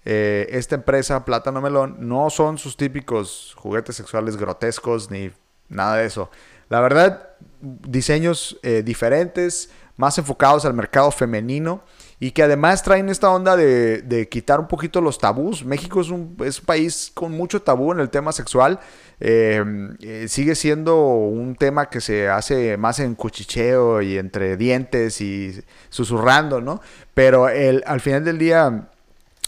eh, 0.06 0.47
esta 0.49 0.73
empresa, 0.73 1.23
Plátano 1.23 1.62
Melón, 1.62 1.97
no 1.99 2.32
son 2.32 2.58
sus 2.58 2.75
típicos 2.78 3.54
juguetes 3.58 3.95
sexuales 3.95 4.38
grotescos 4.38 5.12
ni 5.12 5.32
nada 5.67 5.97
de 5.97 6.06
eso. 6.06 6.32
La 6.69 6.82
verdad, 6.82 7.30
diseños 7.62 8.58
eh, 8.63 8.82
diferentes, 8.84 9.69
más 9.95 10.17
enfocados 10.17 10.65
al 10.65 10.73
mercado 10.73 11.12
femenino 11.12 11.84
y 12.21 12.32
que 12.32 12.43
además 12.43 12.84
traen 12.84 13.08
esta 13.08 13.29
onda 13.29 13.55
de, 13.55 14.27
quitar 14.29 14.60
un 14.60 14.67
poquito 14.67 14.99
los 14.99 15.17
tabús. 15.17 15.63
México 15.63 16.01
es 16.01 16.10
un, 16.10 16.36
país 16.65 17.12
con 17.13 17.32
mucho 17.32 17.62
tabú 17.62 17.93
en 17.93 18.01
el 18.01 18.10
tema 18.10 18.34
sexual. 18.34 18.79
Eh, 19.21 19.63
eh, 20.01 20.25
sigue 20.27 20.55
siendo 20.55 20.97
un 20.97 21.55
tema 21.55 21.89
que 21.89 22.01
se 22.01 22.27
hace 22.27 22.75
más 22.75 22.99
en 22.99 23.15
cuchicheo 23.15 24.01
y 24.01 24.17
entre 24.17 24.58
dientes 24.58 25.21
y 25.21 25.63
susurrando, 25.89 26.60
¿no? 26.60 26.82
Pero 27.13 27.47
el, 27.47 27.84
al 27.88 28.01
final 28.01 28.25
del 28.25 28.38
día 28.38 28.89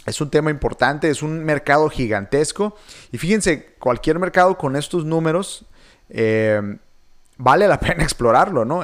es 0.05 0.21
un 0.21 0.29
tema 0.29 0.49
importante, 0.49 1.10
es 1.10 1.21
un 1.21 1.43
mercado 1.43 1.89
gigantesco. 1.89 2.77
Y 3.12 3.17
fíjense, 3.17 3.75
cualquier 3.79 4.17
mercado 4.17 4.57
con 4.57 4.77
estos 4.77 5.03
números 5.03 5.65
eh, 6.10 6.62
vale 7.36 7.67
la 7.67 7.79
pena 7.81 8.03
explorarlo, 8.03 8.63
¿no? 8.63 8.81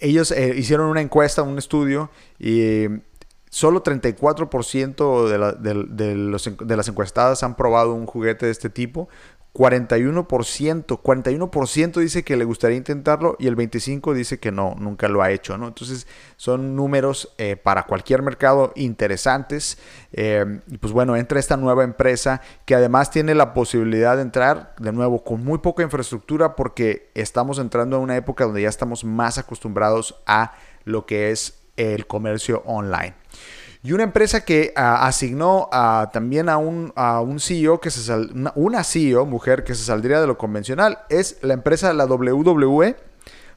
Ellos 0.00 0.34
hicieron 0.56 0.86
una 0.86 1.00
encuesta, 1.00 1.42
un 1.42 1.58
estudio 1.58 2.10
y 2.38 2.86
solo 3.50 3.82
34% 3.82 5.56
de, 5.58 6.54
de 6.64 6.76
las 6.76 6.88
encuestadas 6.88 7.42
han 7.42 7.56
probado 7.56 7.94
un 7.94 8.06
juguete 8.06 8.46
de 8.46 8.52
este 8.52 8.70
tipo, 8.70 9.08
41%, 9.58 11.02
41% 11.02 12.00
dice 12.00 12.22
que 12.22 12.36
le 12.36 12.44
gustaría 12.44 12.76
intentarlo 12.76 13.34
y 13.40 13.48
el 13.48 13.56
25% 13.56 14.14
dice 14.14 14.38
que 14.38 14.52
no, 14.52 14.76
nunca 14.78 15.08
lo 15.08 15.20
ha 15.20 15.32
hecho, 15.32 15.58
¿no? 15.58 15.66
Entonces 15.66 16.06
son 16.36 16.76
números 16.76 17.34
eh, 17.38 17.56
para 17.56 17.82
cualquier 17.82 18.22
mercado 18.22 18.72
interesantes. 18.76 19.78
Eh, 20.12 20.60
y 20.68 20.78
pues 20.78 20.92
bueno, 20.92 21.16
entra 21.16 21.40
esta 21.40 21.56
nueva 21.56 21.82
empresa 21.82 22.40
que 22.66 22.76
además 22.76 23.10
tiene 23.10 23.34
la 23.34 23.52
posibilidad 23.52 24.14
de 24.14 24.22
entrar 24.22 24.76
de 24.78 24.92
nuevo 24.92 25.24
con 25.24 25.44
muy 25.44 25.58
poca 25.58 25.82
infraestructura 25.82 26.54
porque 26.54 27.10
estamos 27.14 27.58
entrando 27.58 27.96
en 27.96 28.02
una 28.02 28.16
época 28.16 28.44
donde 28.44 28.62
ya 28.62 28.68
estamos 28.68 29.02
más 29.02 29.38
acostumbrados 29.38 30.22
a 30.24 30.52
lo 30.84 31.04
que 31.04 31.32
es 31.32 31.58
el 31.76 32.06
comercio 32.06 32.62
online. 32.64 33.14
Y 33.88 33.92
una 33.94 34.02
empresa 34.02 34.44
que 34.44 34.74
ah, 34.76 35.06
asignó 35.06 35.70
ah, 35.72 36.10
también 36.12 36.50
a 36.50 36.58
un, 36.58 36.92
CEO, 37.40 37.80
que 37.80 37.90
se 37.90 38.12
una, 38.54 38.84
CEO, 38.84 39.24
mujer, 39.24 39.64
que 39.64 39.74
se 39.74 39.82
saldría 39.82 40.20
de 40.20 40.26
lo 40.26 40.36
convencional, 40.36 40.98
es 41.08 41.38
la 41.40 41.54
empresa 41.54 41.90
la 41.94 42.04
WWE. 42.04 42.96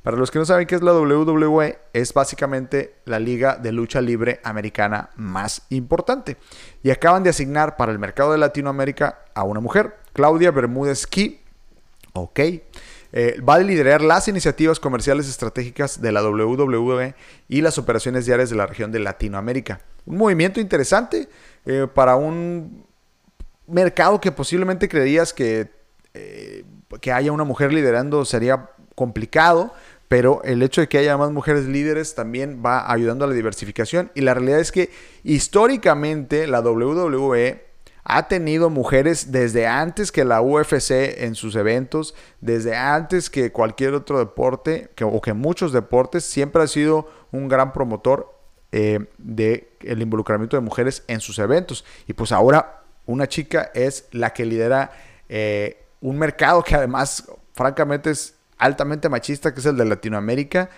Para 0.04 0.15
los 0.15 0.32
que 0.32 0.39
no 0.39 0.46
saben 0.46 0.67
qué 0.67 0.76
es 0.76 0.84
la 0.84 0.94
WWE, 0.94 1.80
es 1.91 2.13
básicamente 2.13 2.96
la 3.04 3.20
liga 3.20 3.58
de 3.58 3.74
lucha 3.74 4.00
libre 4.00 4.39
americana 4.46 5.10
más 5.17 5.63
importante. 5.67 6.38
Y 6.82 6.91
acaban 6.91 7.24
de 7.24 7.32
asignar 7.32 7.76
para 7.76 7.91
el 7.91 8.00
mercado 8.00 8.32
de 8.32 8.38
Latinoamérica 8.38 9.26
a 9.36 9.44
una 9.44 9.60
mujer, 9.60 9.98
Claudia 10.13 10.52
Bermúdez 10.52 11.08
Key. 11.08 11.41
Ok. 12.13 12.39
Eh, 13.13 13.41
va 13.41 13.56
a 13.56 13.60
liderar 13.60 14.02
las 14.02 14.30
iniciativas 14.30 14.80
comerciales 14.80 15.28
estratégicas 15.28 16.00
de 16.02 16.13
la 16.13 16.24
WWE 16.24 17.15
y 17.50 17.60
las 17.60 17.78
operaciones 17.78 18.26
diarias 18.26 18.50
de 18.50 18.56
la 18.56 18.65
región 18.65 18.94
de 18.94 19.00
Latinoamérica. 19.00 19.82
Un 20.06 20.18
movimiento 20.18 20.60
interesante 20.60 21.28
eh, 21.66 21.88
para 21.94 22.16
un 22.16 22.86
mercado 23.68 24.20
que 24.20 24.32
posiblemente 24.32 24.90
creerías 24.90 25.34
que, 25.34 25.70
eh, 26.14 26.64
que 27.00 27.12
haya 27.12 27.32
una 27.32 27.44
mujer 27.44 27.72
liderando 27.74 28.26
sería 28.26 28.70
complicado, 28.96 29.74
pero 30.08 30.42
el 30.44 30.62
hecho 30.62 30.82
de 30.82 30.90
que 30.90 30.98
haya 30.98 31.18
más 31.18 31.32
mujeres 31.32 31.66
líderes 31.66 32.16
también 32.16 32.62
va 32.66 32.92
ayudando 32.92 33.26
a 33.26 33.28
la 33.30 33.34
diversificación. 33.34 34.12
Y 34.14 34.22
la 34.22 34.34
realidad 34.34 34.60
es 34.60 34.72
que 34.72 34.90
históricamente 35.24 36.48
la 36.48 36.60
WWE 36.60 37.72
ha 38.04 38.28
tenido 38.28 38.70
mujeres 38.70 39.32
desde 39.32 39.68
antes 39.68 40.12
que 40.12 40.26
la 40.26 40.42
UFC 40.42 40.92
en 41.24 41.36
sus 41.36 41.56
eventos, 41.56 42.16
desde 42.42 42.76
antes 42.76 43.30
que 43.30 43.52
cualquier 43.52 43.94
otro 43.94 44.20
deporte 44.20 44.90
que, 44.96 45.04
o 45.04 45.22
que 45.22 45.34
muchos 45.34 45.72
deportes, 45.72 46.26
siempre 46.26 46.62
ha 46.64 46.68
sido 46.68 47.08
un 47.32 47.48
gran 47.48 47.72
promotor 47.72 48.34
eh, 48.72 49.08
del 49.84 50.02
involucramiento 50.02 50.58
de 50.58 50.62
mujeres 50.62 51.04
en 51.08 51.22
sus 51.22 51.39
eventos. 51.39 51.86
Y 52.08 52.13
pues 52.13 52.32
ahora 52.32 52.84
una 53.06 53.28
chica 53.28 53.72
es 53.74 54.08
la 54.12 54.32
que 54.32 54.46
lidera 54.46 54.91
eh, 55.30 55.86
un 56.02 56.17
mercado 56.17 56.63
que 56.63 56.76
además 56.76 57.30
francamente 57.54 58.12
es 58.12 58.36
altamente 58.58 59.10
machista, 59.10 59.54
que 59.54 59.60
es 59.60 59.65
el 59.65 59.78
de 59.78 59.86
Latinoamérica. 59.86 60.70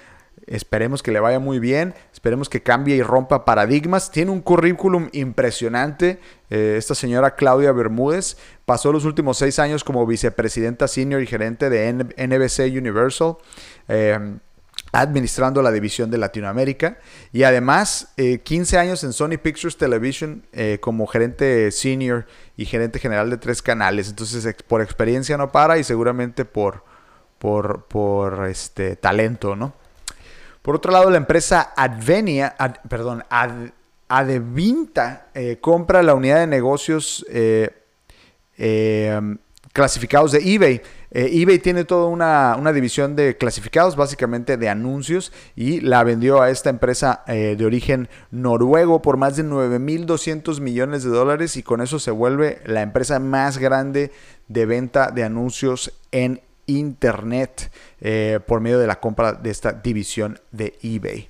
Esperemos 0.48 1.04
que 1.04 1.12
le 1.12 1.20
vaya 1.20 1.40
muy 1.40 1.60
bien, 1.60 1.94
esperemos 2.12 2.50
que 2.50 2.62
cambie 2.62 2.96
y 2.96 3.02
rompa 3.02 3.46
paradigmas. 3.46 4.12
Tiene 4.12 4.32
un 4.32 4.42
currículum 4.42 5.10
impresionante. 5.14 6.20
Eh, 6.50 6.76
esta 6.78 6.96
señora 6.96 7.36
Claudia 7.36 7.72
Bermúdez 7.72 8.38
pasó 8.66 8.92
los 8.92 9.06
últimos 9.06 9.38
seis 9.38 9.60
años 9.60 9.84
como 9.84 10.06
vicepresidenta 10.06 10.88
senior 10.88 11.22
y 11.22 11.28
gerente 11.28 11.70
de 11.70 11.94
NBC 11.94 12.78
Universal 12.78 13.38
administrando 14.96 15.64
la 15.64 15.72
división 15.72 16.12
de 16.12 16.20
Latinoamérica 16.20 17.00
y 17.32 17.44
además 17.44 18.14
15 18.16 18.76
eh, 18.76 18.80
años 18.80 19.04
en 19.04 19.12
Sony 19.12 19.40
Pictures 19.42 19.76
Television 19.76 20.46
eh, 20.54 20.78
como 20.80 21.08
gerente 21.08 21.72
senior 21.72 22.28
y 22.56 22.66
gerente 22.66 23.00
general 23.00 23.32
de 23.32 23.38
tres 23.38 23.64
canales. 23.64 24.08
Entonces 24.08 24.56
por 24.68 24.84
experiencia 24.84 25.36
no 25.36 25.52
para 25.52 25.80
y 25.80 25.84
seguramente 25.84 26.46
por, 26.46 26.84
por, 27.40 27.86
por 27.86 28.48
este, 28.48 28.96
talento, 28.96 29.56
¿no? 29.56 29.74
Por 30.62 30.76
otro 30.76 30.94
lado, 30.94 31.10
la 31.10 31.18
empresa 31.18 31.74
Advenia, 31.76 32.56
perdón, 32.88 33.26
Adevinta 34.08 35.28
eh, 35.34 35.58
compra 35.60 36.04
la 36.04 36.14
unidad 36.14 36.38
de 36.38 36.48
negocios 36.48 37.26
clasificados 39.74 40.32
de 40.32 40.54
eBay. 40.54 40.82
Eh, 41.16 41.30
eBay 41.32 41.60
tiene 41.60 41.86
toda 41.86 42.08
una, 42.08 42.74
división 42.74 43.16
de 43.16 43.38
clasificados, 43.38 43.96
básicamente 43.96 44.58
de 44.58 44.68
anuncios, 44.68 45.32
y 45.56 45.80
la 45.80 46.04
vendió 46.04 46.42
a 46.42 46.50
esta 46.50 46.72
empresa 46.72 47.24
eh, 47.28 47.56
de 47.56 47.66
origen 47.66 48.10
noruego 48.32 49.02
por 49.04 49.18
más 49.18 49.36
de 49.36 49.44
9.200 49.44 50.60
millones 50.60 51.04
de 51.04 51.12
dólares 51.12 51.56
y 51.56 51.62
con 51.62 51.82
eso 51.82 52.00
se 52.00 52.10
vuelve 52.10 52.62
la 52.66 52.82
empresa 52.82 53.20
más 53.20 53.60
grande 53.60 54.12
de 54.48 54.66
venta 54.66 55.12
de 55.12 55.24
anuncios 55.24 55.94
en 56.12 56.42
Internet 56.66 57.72
eh, 58.02 58.40
por 58.48 58.60
medio 58.62 58.80
de 58.80 58.88
la 58.88 59.00
compra 59.00 59.34
de 59.34 59.52
esta 59.52 59.72
división 59.72 60.40
de 60.52 60.80
eBay. 60.82 61.30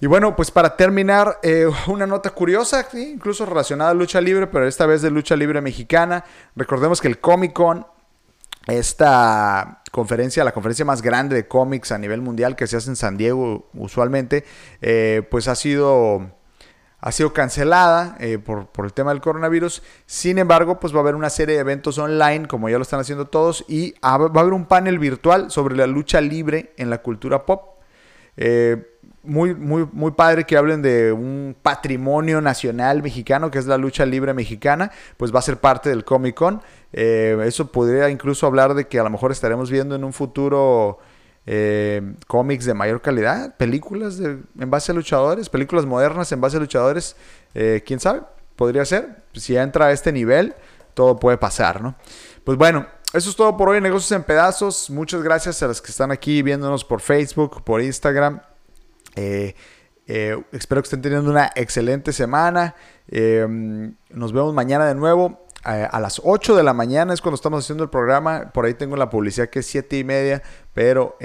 Y 0.00 0.06
bueno, 0.06 0.36
pues 0.36 0.50
para 0.50 0.76
terminar, 0.76 1.38
una 1.86 2.06
nota 2.06 2.30
curiosa, 2.30 2.86
incluso 2.94 3.46
relacionada 3.46 3.90
a 3.90 3.94
lucha 3.94 4.20
libre, 4.20 4.46
pero 4.46 4.66
esta 4.66 4.84
vez 4.84 5.00
de 5.00 5.10
lucha 5.10 5.36
libre 5.36 5.62
mexicana. 5.62 6.22
Recordemos 6.54 7.00
que 7.00 7.08
el 7.08 7.18
Comic 7.18 7.54
Con 7.54 7.86
esta 8.66 9.82
conferencia, 9.92 10.44
la 10.44 10.52
conferencia 10.52 10.84
más 10.84 11.02
grande 11.02 11.36
de 11.36 11.46
cómics 11.46 11.92
a 11.92 11.98
nivel 11.98 12.20
mundial 12.20 12.56
que 12.56 12.66
se 12.66 12.76
hace 12.76 12.90
en 12.90 12.96
San 12.96 13.16
Diego 13.16 13.68
usualmente, 13.74 14.44
eh, 14.82 15.22
pues 15.30 15.48
ha 15.48 15.54
sido, 15.54 16.32
ha 16.98 17.12
sido 17.12 17.32
cancelada 17.32 18.16
eh, 18.18 18.38
por, 18.38 18.68
el 18.84 18.92
tema 18.92 19.12
del 19.12 19.20
coronavirus. 19.20 19.82
Sin 20.06 20.38
embargo, 20.38 20.80
pues 20.80 20.92
va 20.92 20.98
a 20.98 21.00
haber 21.02 21.14
una 21.14 21.30
serie 21.30 21.54
de 21.54 21.60
eventos 21.60 21.98
online, 21.98 22.48
como 22.48 22.68
ya 22.68 22.76
lo 22.76 22.82
están 22.82 23.00
haciendo 23.00 23.28
todos, 23.28 23.64
y 23.68 23.92
va 24.04 24.10
a 24.10 24.14
haber 24.14 24.52
un 24.52 24.66
panel 24.66 24.98
virtual 24.98 25.50
sobre 25.50 25.76
la 25.76 25.86
lucha 25.86 26.20
libre 26.20 26.74
en 26.76 26.90
la 26.90 27.02
cultura 27.02 27.46
pop. 27.46 27.76
Eh, 28.36 28.95
muy, 29.26 29.54
muy, 29.54 29.88
muy 29.92 30.12
padre 30.12 30.44
que 30.44 30.56
hablen 30.56 30.82
de 30.82 31.12
un 31.12 31.56
patrimonio 31.60 32.40
nacional 32.40 33.02
mexicano, 33.02 33.50
que 33.50 33.58
es 33.58 33.66
la 33.66 33.76
lucha 33.76 34.06
libre 34.06 34.32
mexicana, 34.34 34.90
pues 35.16 35.34
va 35.34 35.40
a 35.40 35.42
ser 35.42 35.58
parte 35.58 35.88
del 35.88 36.04
Comic 36.04 36.34
Con. 36.34 36.62
Eh, 36.92 37.38
eso 37.44 37.70
podría 37.70 38.08
incluso 38.08 38.46
hablar 38.46 38.74
de 38.74 38.86
que 38.86 38.98
a 38.98 39.02
lo 39.02 39.10
mejor 39.10 39.32
estaremos 39.32 39.70
viendo 39.70 39.94
en 39.94 40.04
un 40.04 40.12
futuro 40.12 40.98
eh, 41.46 42.14
cómics 42.26 42.64
de 42.64 42.74
mayor 42.74 43.00
calidad, 43.00 43.56
películas 43.56 44.18
en 44.18 44.70
base 44.70 44.92
a 44.92 44.94
luchadores, 44.94 45.48
películas 45.48 45.86
modernas 45.86 46.32
en 46.32 46.40
base 46.40 46.56
a 46.56 46.60
luchadores, 46.60 47.16
eh, 47.54 47.82
quién 47.86 48.00
sabe, 48.00 48.22
podría 48.56 48.84
ser. 48.84 49.22
Si 49.32 49.56
entra 49.56 49.86
a 49.86 49.92
este 49.92 50.12
nivel, 50.12 50.54
todo 50.94 51.18
puede 51.18 51.38
pasar, 51.38 51.82
¿no? 51.82 51.94
Pues 52.42 52.58
bueno, 52.58 52.86
eso 53.12 53.30
es 53.30 53.36
todo 53.36 53.56
por 53.56 53.68
hoy, 53.68 53.80
Negocios 53.80 54.12
en 54.12 54.24
Pedazos. 54.24 54.90
Muchas 54.90 55.22
gracias 55.22 55.62
a 55.62 55.68
los 55.68 55.80
que 55.80 55.90
están 55.90 56.10
aquí 56.10 56.42
viéndonos 56.42 56.84
por 56.84 57.00
Facebook, 57.00 57.62
por 57.62 57.80
Instagram. 57.80 58.40
Espero 59.16 60.82
que 60.82 60.86
estén 60.86 61.02
teniendo 61.02 61.30
una 61.30 61.50
excelente 61.56 62.12
semana. 62.12 62.74
nos 63.08 64.32
vemos 64.32 64.54
mañana 64.54 64.86
de 64.86 64.94
nuevo 64.94 65.46
a 65.64 65.98
las 65.98 66.20
8 66.22 66.54
de 66.54 66.62
la 66.62 66.74
mañana 66.74 67.12
es 67.12 67.20
cuando 67.20 67.34
estamos 67.34 67.64
haciendo 67.64 67.82
el 67.82 67.90
programa. 67.90 68.52
Por 68.52 68.66
ahí 68.66 68.74
tengo 68.74 68.96
la 68.96 69.10
publicidad 69.10 69.48
que 69.48 69.58
es 69.58 69.66
7 69.66 69.98
y 69.98 70.04
media, 70.04 70.42
pero 70.72 71.16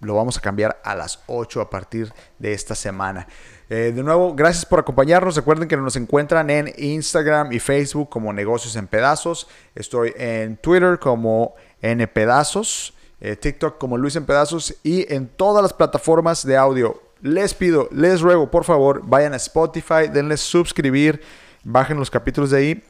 lo 0.00 0.14
vamos 0.14 0.36
a 0.38 0.40
cambiar 0.40 0.80
a 0.84 0.94
las 0.94 1.20
8 1.26 1.60
a 1.60 1.70
partir 1.70 2.12
de 2.38 2.52
esta 2.52 2.74
semana. 2.74 3.26
Eh, 3.68 3.92
de 3.94 4.02
nuevo, 4.02 4.34
gracias 4.34 4.66
por 4.66 4.80
acompañarnos. 4.80 5.36
Recuerden 5.36 5.68
que 5.68 5.76
nos 5.76 5.94
encuentran 5.96 6.50
en 6.50 6.72
Instagram 6.76 7.52
y 7.52 7.60
Facebook 7.60 8.08
como 8.08 8.32
Negocios 8.32 8.74
en 8.76 8.86
Pedazos. 8.86 9.46
Estoy 9.74 10.12
en 10.16 10.56
Twitter 10.56 10.98
como 10.98 11.54
N 11.80 12.06
Pedazos, 12.08 12.94
eh, 13.20 13.36
TikTok 13.36 13.78
como 13.78 13.96
Luis 13.96 14.16
en 14.16 14.26
Pedazos 14.26 14.74
y 14.82 15.12
en 15.12 15.28
todas 15.28 15.62
las 15.62 15.72
plataformas 15.72 16.44
de 16.44 16.56
audio. 16.56 17.00
Les 17.22 17.54
pido, 17.54 17.88
les 17.92 18.20
ruego, 18.20 18.50
por 18.50 18.64
favor, 18.64 19.02
vayan 19.04 19.34
a 19.34 19.36
Spotify, 19.36 20.08
denle 20.12 20.36
suscribir, 20.36 21.20
bajen 21.64 21.98
los 21.98 22.10
capítulos 22.10 22.50
de 22.50 22.58
ahí 22.58 22.84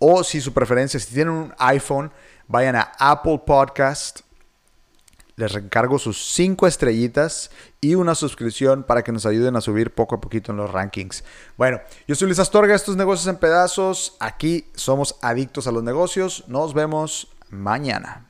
o 0.00 0.24
si 0.24 0.40
su 0.40 0.52
preferencia, 0.52 0.98
si 0.98 1.12
tienen 1.12 1.34
un 1.34 1.54
iPhone, 1.58 2.10
vayan 2.48 2.74
a 2.74 2.92
Apple 2.98 3.42
Podcast. 3.46 4.20
Les 5.36 5.52
recargo 5.52 5.98
sus 5.98 6.32
cinco 6.34 6.66
estrellitas 6.66 7.50
y 7.80 7.94
una 7.94 8.14
suscripción 8.14 8.82
para 8.82 9.02
que 9.02 9.12
nos 9.12 9.24
ayuden 9.26 9.56
a 9.56 9.60
subir 9.60 9.94
poco 9.94 10.16
a 10.16 10.20
poquito 10.20 10.52
en 10.52 10.58
los 10.58 10.70
rankings. 10.70 11.22
Bueno, 11.56 11.80
yo 12.08 12.14
soy 12.14 12.26
Luis 12.26 12.38
Astorga, 12.38 12.74
estos 12.74 12.96
negocios 12.96 13.26
en 13.26 13.36
pedazos. 13.36 14.16
Aquí 14.20 14.70
somos 14.74 15.16
adictos 15.22 15.66
a 15.66 15.72
los 15.72 15.82
negocios. 15.82 16.44
Nos 16.48 16.74
vemos 16.74 17.28
mañana. 17.50 18.29